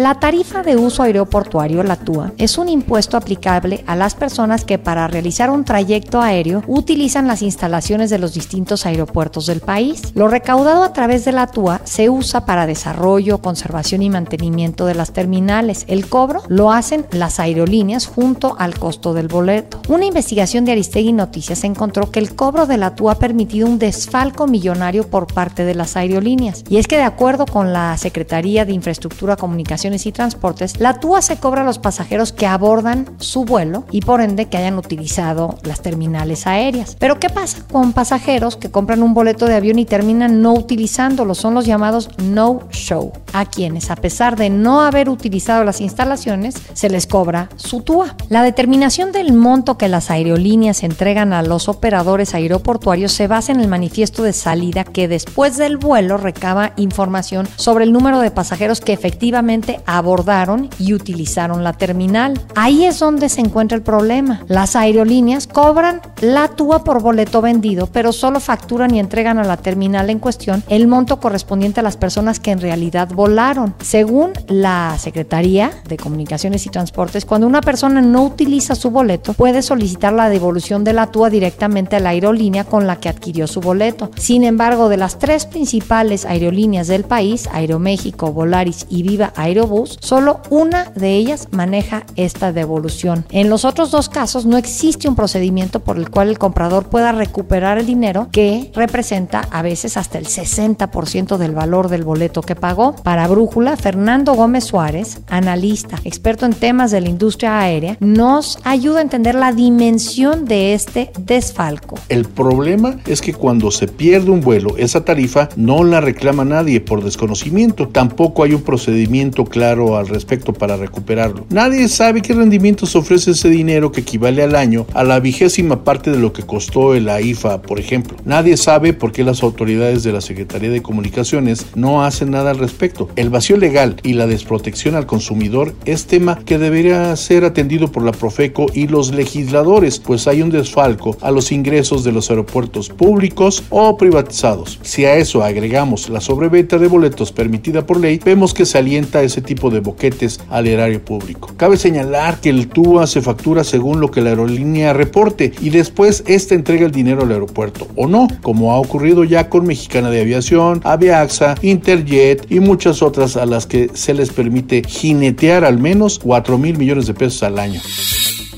La 0.00 0.14
tarifa 0.14 0.62
de 0.62 0.78
uso 0.78 1.02
aeroportuario, 1.02 1.82
la 1.82 1.96
TUA, 1.96 2.32
es 2.38 2.56
un 2.56 2.70
impuesto 2.70 3.18
aplicable 3.18 3.84
a 3.86 3.96
las 3.96 4.14
personas 4.14 4.64
que 4.64 4.78
para 4.78 5.06
realizar 5.08 5.50
un 5.50 5.66
trayecto 5.66 6.22
aéreo 6.22 6.62
utilizan 6.66 7.26
las 7.26 7.42
instalaciones 7.42 8.08
de 8.08 8.18
los 8.18 8.32
distintos 8.32 8.86
aeropuertos 8.86 9.44
del 9.44 9.60
país. 9.60 10.00
Lo 10.14 10.26
recaudado 10.28 10.84
a 10.84 10.94
través 10.94 11.26
de 11.26 11.32
la 11.32 11.48
TUA 11.48 11.82
se 11.84 12.08
usa 12.08 12.46
para 12.46 12.66
desarrollo, 12.66 13.42
conservación 13.42 14.00
y 14.00 14.08
mantenimiento 14.08 14.86
de 14.86 14.94
las 14.94 15.12
terminales. 15.12 15.84
El 15.86 16.08
cobro 16.08 16.44
lo 16.48 16.72
hacen 16.72 17.04
las 17.10 17.38
aerolíneas 17.38 18.06
junto 18.06 18.56
al 18.58 18.78
costo 18.78 19.12
del 19.12 19.28
boleto. 19.28 19.82
Una 19.90 20.06
investigación 20.06 20.64
de 20.64 20.72
Aristegui 20.72 21.12
Noticias 21.12 21.62
encontró 21.62 22.10
que 22.10 22.20
el 22.20 22.34
cobro 22.34 22.64
de 22.64 22.78
la 22.78 22.94
TUA 22.94 23.12
ha 23.12 23.18
permitido 23.18 23.68
un 23.68 23.78
desfalco 23.78 24.46
millonario 24.46 25.06
por 25.06 25.26
parte 25.26 25.66
de 25.66 25.74
las 25.74 25.94
aerolíneas. 25.98 26.64
Y 26.70 26.78
es 26.78 26.86
que 26.86 26.96
de 26.96 27.02
acuerdo 27.02 27.44
con 27.44 27.74
la 27.74 27.98
Secretaría 27.98 28.64
de 28.64 28.72
Infraestructura, 28.72 29.36
Comunicación 29.36 29.89
y 29.90 30.12
Transportes, 30.12 30.78
la 30.78 31.00
TUA 31.00 31.22
se 31.22 31.36
cobra 31.36 31.62
a 31.62 31.64
los 31.64 31.78
pasajeros 31.78 32.32
que 32.32 32.46
abordan 32.46 33.06
su 33.18 33.44
vuelo 33.44 33.84
y 33.90 34.00
por 34.00 34.20
ende 34.20 34.46
que 34.46 34.56
hayan 34.56 34.78
utilizado 34.78 35.56
las 35.64 35.80
terminales 35.80 36.46
aéreas. 36.46 36.96
Pero 36.98 37.18
¿qué 37.18 37.28
pasa 37.28 37.58
con 37.70 37.92
pasajeros 37.92 38.56
que 38.56 38.70
compran 38.70 39.02
un 39.02 39.14
boleto 39.14 39.46
de 39.46 39.56
avión 39.56 39.78
y 39.78 39.84
terminan 39.84 40.42
no 40.42 40.54
utilizándolo? 40.54 41.34
Son 41.34 41.54
los 41.54 41.66
llamados 41.66 42.10
no-show, 42.22 43.12
a 43.32 43.46
quienes 43.46 43.90
a 43.90 43.96
pesar 43.96 44.36
de 44.36 44.50
no 44.50 44.80
haber 44.82 45.08
utilizado 45.08 45.64
las 45.64 45.80
instalaciones, 45.80 46.54
se 46.72 46.88
les 46.88 47.06
cobra 47.06 47.48
su 47.56 47.80
TUA. 47.80 48.14
La 48.28 48.42
determinación 48.42 49.12
del 49.12 49.32
monto 49.32 49.76
que 49.76 49.88
las 49.88 50.10
aerolíneas 50.10 50.82
entregan 50.82 51.32
a 51.32 51.42
los 51.42 51.68
operadores 51.68 52.34
aeroportuarios 52.34 53.12
se 53.12 53.26
basa 53.26 53.52
en 53.52 53.60
el 53.60 53.68
manifiesto 53.68 54.22
de 54.22 54.32
salida 54.32 54.84
que 54.84 55.08
después 55.08 55.56
del 55.56 55.76
vuelo 55.76 56.16
recaba 56.16 56.72
información 56.76 57.48
sobre 57.56 57.84
el 57.84 57.92
número 57.92 58.20
de 58.20 58.30
pasajeros 58.30 58.80
que 58.80 58.92
efectivamente 58.92 59.79
abordaron 59.86 60.68
y 60.78 60.94
utilizaron 60.94 61.64
la 61.64 61.72
terminal. 61.72 62.40
Ahí 62.54 62.84
es 62.84 62.98
donde 62.98 63.28
se 63.28 63.40
encuentra 63.40 63.76
el 63.76 63.82
problema. 63.82 64.42
Las 64.48 64.76
aerolíneas 64.76 65.46
cobran 65.46 66.00
la 66.20 66.48
TUA 66.48 66.84
por 66.84 67.02
boleto 67.02 67.40
vendido, 67.40 67.86
pero 67.86 68.12
solo 68.12 68.40
facturan 68.40 68.94
y 68.94 69.00
entregan 69.00 69.38
a 69.38 69.44
la 69.44 69.56
terminal 69.56 70.10
en 70.10 70.18
cuestión 70.18 70.62
el 70.68 70.88
monto 70.88 71.20
correspondiente 71.20 71.80
a 71.80 71.82
las 71.82 71.96
personas 71.96 72.40
que 72.40 72.50
en 72.50 72.60
realidad 72.60 73.08
volaron. 73.14 73.74
Según 73.82 74.32
la 74.48 74.96
Secretaría 74.98 75.70
de 75.88 75.96
Comunicaciones 75.96 76.66
y 76.66 76.70
Transportes, 76.70 77.24
cuando 77.24 77.46
una 77.46 77.60
persona 77.60 78.00
no 78.00 78.24
utiliza 78.24 78.74
su 78.74 78.90
boleto, 78.90 79.34
puede 79.34 79.62
solicitar 79.62 80.12
la 80.12 80.28
devolución 80.28 80.84
de 80.84 80.92
la 80.92 81.06
TUA 81.06 81.30
directamente 81.30 81.96
a 81.96 82.00
la 82.00 82.10
aerolínea 82.10 82.64
con 82.64 82.86
la 82.86 82.96
que 82.96 83.08
adquirió 83.08 83.46
su 83.46 83.60
boleto. 83.60 84.10
Sin 84.16 84.44
embargo, 84.44 84.88
de 84.88 84.96
las 84.96 85.18
tres 85.18 85.46
principales 85.46 86.24
aerolíneas 86.24 86.88
del 86.88 87.04
país, 87.04 87.48
Aeroméxico, 87.52 88.32
Volaris 88.32 88.86
y 88.88 89.02
Viva 89.02 89.32
Aerobús, 89.60 89.98
solo 90.00 90.40
una 90.48 90.84
de 90.96 91.14
ellas 91.16 91.48
maneja 91.50 92.04
esta 92.16 92.52
devolución. 92.52 93.24
En 93.30 93.50
los 93.50 93.64
otros 93.64 93.90
dos 93.90 94.08
casos 94.08 94.46
no 94.46 94.56
existe 94.56 95.08
un 95.08 95.16
procedimiento 95.16 95.80
por 95.80 95.98
el 95.98 96.10
cual 96.10 96.28
el 96.28 96.38
comprador 96.38 96.88
pueda 96.88 97.12
recuperar 97.12 97.78
el 97.78 97.86
dinero 97.86 98.28
que 98.32 98.70
representa 98.74 99.40
a 99.50 99.62
veces 99.62 99.96
hasta 99.96 100.18
el 100.18 100.26
60% 100.26 101.36
del 101.36 101.52
valor 101.52 101.88
del 101.88 102.04
boleto 102.04 102.42
que 102.42 102.56
pagó. 102.56 102.94
Para 103.02 103.28
Brújula, 103.28 103.76
Fernando 103.76 104.34
Gómez 104.34 104.64
Suárez, 104.64 105.20
analista, 105.28 105.98
experto 106.04 106.46
en 106.46 106.54
temas 106.54 106.90
de 106.90 107.00
la 107.00 107.08
industria 107.08 107.60
aérea, 107.60 107.96
nos 108.00 108.58
ayuda 108.64 109.00
a 109.00 109.02
entender 109.02 109.34
la 109.34 109.52
dimensión 109.52 110.44
de 110.44 110.74
este 110.74 111.12
desfalco. 111.18 111.96
El 112.08 112.24
problema 112.24 112.96
es 113.06 113.20
que 113.20 113.34
cuando 113.34 113.70
se 113.70 113.88
pierde 113.88 114.30
un 114.30 114.40
vuelo, 114.40 114.76
esa 114.78 115.04
tarifa 115.04 115.48
no 115.56 115.84
la 115.84 116.00
reclama 116.00 116.44
nadie 116.44 116.80
por 116.80 117.04
desconocimiento. 117.04 117.88
Tampoco 117.88 118.42
hay 118.42 118.54
un 118.54 118.62
procedimiento 118.62 119.44
claro 119.50 119.98
al 119.98 120.08
respecto 120.08 120.54
para 120.54 120.78
recuperarlo. 120.78 121.44
Nadie 121.50 121.88
sabe 121.88 122.22
qué 122.22 122.32
rendimientos 122.32 122.96
ofrece 122.96 123.32
ese 123.32 123.50
dinero 123.50 123.92
que 123.92 124.00
equivale 124.00 124.42
al 124.42 124.56
año 124.56 124.86
a 124.94 125.04
la 125.04 125.20
vigésima 125.20 125.84
parte 125.84 126.10
de 126.10 126.18
lo 126.18 126.32
que 126.32 126.44
costó 126.44 126.94
el 126.94 127.10
AIFA, 127.10 127.60
por 127.60 127.78
ejemplo. 127.78 128.16
Nadie 128.24 128.56
sabe 128.56 128.94
por 128.94 129.12
qué 129.12 129.24
las 129.24 129.42
autoridades 129.42 130.02
de 130.02 130.12
la 130.12 130.22
Secretaría 130.22 130.70
de 130.70 130.80
Comunicaciones 130.82 131.66
no 131.74 132.02
hacen 132.02 132.30
nada 132.30 132.52
al 132.52 132.58
respecto. 132.58 133.10
El 133.16 133.28
vacío 133.28 133.58
legal 133.58 133.96
y 134.02 134.14
la 134.14 134.26
desprotección 134.26 134.94
al 134.94 135.06
consumidor 135.06 135.74
es 135.84 136.06
tema 136.06 136.38
que 136.46 136.58
debería 136.58 137.14
ser 137.16 137.44
atendido 137.44 137.92
por 137.92 138.04
la 138.04 138.12
Profeco 138.12 138.66
y 138.72 138.86
los 138.86 139.12
legisladores, 139.12 139.98
pues 139.98 140.26
hay 140.26 140.42
un 140.42 140.50
desfalco 140.50 141.16
a 141.20 141.30
los 141.30 141.52
ingresos 141.52 142.04
de 142.04 142.12
los 142.12 142.30
aeropuertos 142.30 142.88
públicos 142.88 143.64
o 143.70 143.96
privatizados. 143.96 144.78
Si 144.82 145.04
a 145.04 145.16
eso 145.16 145.42
agregamos 145.42 146.08
la 146.08 146.20
sobreventa 146.20 146.78
de 146.78 146.86
boletos 146.86 147.32
permitida 147.32 147.86
por 147.86 148.00
ley, 148.00 148.20
vemos 148.24 148.54
que 148.54 148.66
se 148.66 148.78
alienta 148.78 149.22
ese 149.22 149.39
tipo 149.42 149.70
de 149.70 149.80
boquetes 149.80 150.40
al 150.50 150.66
erario 150.66 151.04
público. 151.04 151.52
Cabe 151.56 151.76
señalar 151.76 152.40
que 152.40 152.50
el 152.50 152.68
TUA 152.68 153.06
se 153.06 153.20
factura 153.22 153.64
según 153.64 154.00
lo 154.00 154.10
que 154.10 154.20
la 154.20 154.30
aerolínea 154.30 154.92
reporte 154.92 155.52
y 155.60 155.70
después 155.70 156.24
esta 156.26 156.54
entrega 156.54 156.86
el 156.86 156.92
dinero 156.92 157.22
al 157.22 157.32
aeropuerto 157.32 157.86
o 157.96 158.06
no, 158.06 158.28
como 158.42 158.72
ha 158.72 158.78
ocurrido 158.78 159.24
ya 159.24 159.48
con 159.48 159.66
Mexicana 159.66 160.10
de 160.10 160.20
Aviación, 160.20 160.80
Aviaxa, 160.84 161.54
Interjet 161.62 162.50
y 162.50 162.60
muchas 162.60 163.02
otras 163.02 163.36
a 163.36 163.46
las 163.46 163.66
que 163.66 163.90
se 163.94 164.14
les 164.14 164.30
permite 164.30 164.82
jinetear 164.86 165.64
al 165.64 165.78
menos 165.78 166.18
4 166.18 166.58
mil 166.58 166.78
millones 166.78 167.06
de 167.06 167.14
pesos 167.14 167.42
al 167.42 167.58
año. 167.58 167.80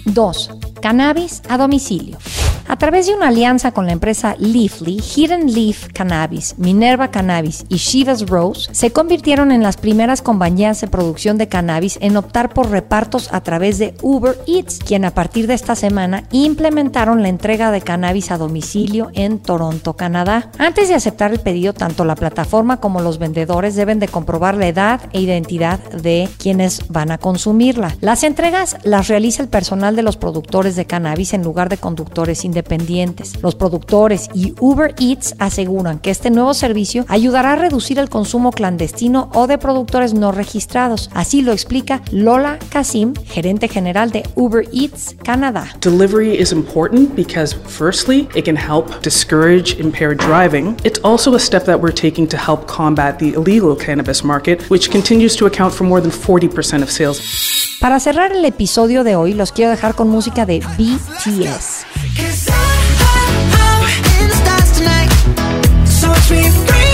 2. 0.04 0.50
Cannabis 0.80 1.42
a 1.48 1.58
domicilio. 1.58 2.18
A 2.72 2.76
través 2.76 3.06
de 3.06 3.14
una 3.14 3.28
alianza 3.28 3.72
con 3.72 3.84
la 3.84 3.92
empresa 3.92 4.34
Leafly, 4.38 4.98
Hidden 4.98 5.52
Leaf 5.52 5.88
Cannabis, 5.92 6.54
Minerva 6.56 7.10
Cannabis 7.10 7.66
y 7.68 7.76
Shivas 7.76 8.26
Rose 8.26 8.70
se 8.72 8.92
convirtieron 8.92 9.52
en 9.52 9.62
las 9.62 9.76
primeras 9.76 10.22
compañías 10.22 10.80
de 10.80 10.86
producción 10.86 11.36
de 11.36 11.48
cannabis 11.48 11.98
en 12.00 12.16
optar 12.16 12.54
por 12.54 12.70
repartos 12.70 13.30
a 13.30 13.42
través 13.42 13.78
de 13.78 13.94
Uber 14.00 14.38
Eats, 14.46 14.78
quien 14.78 15.04
a 15.04 15.10
partir 15.10 15.48
de 15.48 15.52
esta 15.52 15.74
semana 15.74 16.24
implementaron 16.32 17.20
la 17.20 17.28
entrega 17.28 17.70
de 17.72 17.82
cannabis 17.82 18.30
a 18.30 18.38
domicilio 18.38 19.10
en 19.12 19.38
Toronto, 19.38 19.92
Canadá. 19.92 20.50
Antes 20.56 20.88
de 20.88 20.94
aceptar 20.94 21.30
el 21.30 21.40
pedido, 21.40 21.74
tanto 21.74 22.06
la 22.06 22.14
plataforma 22.14 22.80
como 22.80 23.02
los 23.02 23.18
vendedores 23.18 23.76
deben 23.76 23.98
de 23.98 24.08
comprobar 24.08 24.56
la 24.56 24.68
edad 24.68 25.02
e 25.12 25.20
identidad 25.20 25.78
de 25.90 26.26
quienes 26.38 26.88
van 26.88 27.10
a 27.10 27.18
consumirla. 27.18 27.94
Las 28.00 28.24
entregas 28.24 28.78
las 28.82 29.08
realiza 29.08 29.42
el 29.42 29.50
personal 29.50 29.94
de 29.94 30.02
los 30.02 30.16
productores 30.16 30.74
de 30.74 30.86
cannabis 30.86 31.34
en 31.34 31.42
lugar 31.42 31.68
de 31.68 31.76
conductores 31.76 32.46
independientes. 32.46 32.61
Los 33.42 33.54
productores 33.54 34.28
y 34.34 34.54
Uber 34.60 34.94
Eats 34.98 35.34
aseguran 35.38 35.98
que 35.98 36.10
este 36.10 36.30
nuevo 36.30 36.54
servicio 36.54 37.04
ayudará 37.08 37.52
a 37.52 37.56
reducir 37.56 37.98
el 37.98 38.08
consumo 38.08 38.50
clandestino 38.50 39.30
o 39.34 39.46
de 39.46 39.58
productores 39.58 40.14
no 40.14 40.32
registrados. 40.32 41.10
Así 41.12 41.42
lo 41.42 41.52
explica 41.52 42.02
Lola 42.10 42.58
Kasim, 42.70 43.14
gerente 43.24 43.68
general 43.68 44.10
de 44.10 44.22
Uber 44.36 44.66
Eats 44.72 45.16
Canadá. 45.22 45.68
Delivery 45.80 46.34
is 46.40 46.52
important 46.52 47.14
because 47.14 47.54
firstly, 47.66 48.28
it 48.34 48.44
can 48.44 48.56
help 48.56 49.02
discourage 49.02 49.78
impaired 49.78 50.18
driving. 50.18 50.76
It's 50.84 51.00
also 51.02 51.34
a 51.34 51.40
step 51.40 51.64
that 51.64 51.80
we're 51.80 51.94
taking 51.94 52.26
to 52.28 52.36
help 52.36 52.66
combat 52.66 53.18
the 53.18 53.34
illegal 53.34 53.76
cannabis 53.76 54.24
market, 54.24 54.62
which 54.70 54.90
continues 54.90 55.36
to 55.36 55.46
account 55.46 55.74
for 55.74 55.84
more 55.84 56.00
than 56.00 56.10
40% 56.10 56.82
of 56.82 56.90
sales. 56.90 57.20
Para 57.82 57.98
cerrar 57.98 58.30
el 58.30 58.44
episodio 58.44 59.02
de 59.02 59.16
hoy, 59.16 59.34
los 59.34 59.50
quiero 59.50 59.72
dejar 59.72 59.96
con 59.96 60.08
música 60.08 60.46
de 60.46 60.60
BTS. 60.78 61.84
Cause 62.16 62.48
I, 62.50 62.52
I, 62.52 63.22
I'm 63.62 64.22
in 64.22 64.28
the 64.28 64.36
stars 64.36 64.70
tonight 64.78 65.86
So 65.86 66.08
watch 66.08 66.30
me 66.30 66.50
free. 66.50 66.91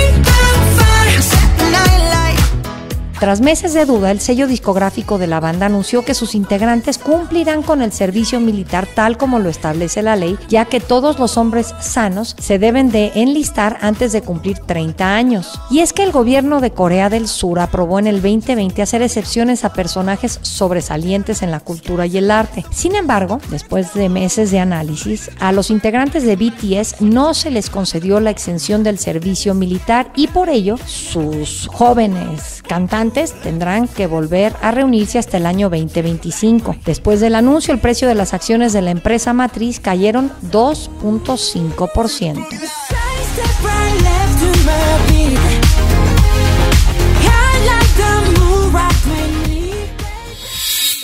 Tras 3.20 3.40
meses 3.40 3.74
de 3.74 3.84
duda, 3.84 4.12
el 4.12 4.20
sello 4.20 4.46
discográfico 4.46 5.18
de 5.18 5.26
la 5.26 5.40
banda 5.40 5.66
anunció 5.66 6.04
que 6.04 6.14
sus 6.14 6.36
integrantes 6.36 6.98
cumplirán 6.98 7.62
con 7.64 7.82
el 7.82 7.90
servicio 7.90 8.38
militar 8.38 8.86
tal 8.94 9.18
como 9.18 9.40
lo 9.40 9.48
establece 9.48 10.02
la 10.02 10.14
ley, 10.14 10.38
ya 10.48 10.66
que 10.66 10.78
todos 10.78 11.18
los 11.18 11.36
hombres 11.36 11.74
sanos 11.80 12.36
se 12.38 12.60
deben 12.60 12.92
de 12.92 13.10
enlistar 13.16 13.76
antes 13.80 14.12
de 14.12 14.22
cumplir 14.22 14.60
30 14.60 15.16
años. 15.16 15.60
Y 15.68 15.80
es 15.80 15.92
que 15.92 16.04
el 16.04 16.12
gobierno 16.12 16.60
de 16.60 16.70
Corea 16.70 17.10
del 17.10 17.26
Sur 17.26 17.58
aprobó 17.58 17.98
en 17.98 18.06
el 18.06 18.22
2020 18.22 18.82
hacer 18.82 19.02
excepciones 19.02 19.64
a 19.64 19.72
personajes 19.72 20.38
sobresalientes 20.42 21.42
en 21.42 21.50
la 21.50 21.58
cultura 21.58 22.06
y 22.06 22.18
el 22.18 22.30
arte. 22.30 22.64
Sin 22.70 22.94
embargo, 22.94 23.40
después 23.50 23.94
de 23.94 24.08
meses 24.08 24.52
de 24.52 24.60
análisis, 24.60 25.28
a 25.40 25.50
los 25.50 25.70
integrantes 25.70 26.22
de 26.22 26.36
BTS 26.36 27.00
no 27.00 27.34
se 27.34 27.50
les 27.50 27.68
concedió 27.68 28.20
la 28.20 28.30
exención 28.30 28.84
del 28.84 29.00
servicio 29.00 29.54
militar 29.54 30.12
y 30.14 30.28
por 30.28 30.48
ello 30.50 30.76
sus 30.86 31.66
jóvenes 31.66 32.62
cantantes 32.68 33.07
tendrán 33.42 33.88
que 33.88 34.06
volver 34.06 34.54
a 34.62 34.70
reunirse 34.70 35.18
hasta 35.18 35.36
el 35.36 35.46
año 35.46 35.68
2025. 35.70 36.76
Después 36.84 37.20
del 37.20 37.34
anuncio, 37.34 37.74
el 37.74 37.80
precio 37.80 38.08
de 38.08 38.14
las 38.14 38.34
acciones 38.34 38.72
de 38.72 38.82
la 38.82 38.90
empresa 38.90 39.32
matriz 39.32 39.80
cayeron 39.80 40.30
2.5%. 40.50 42.46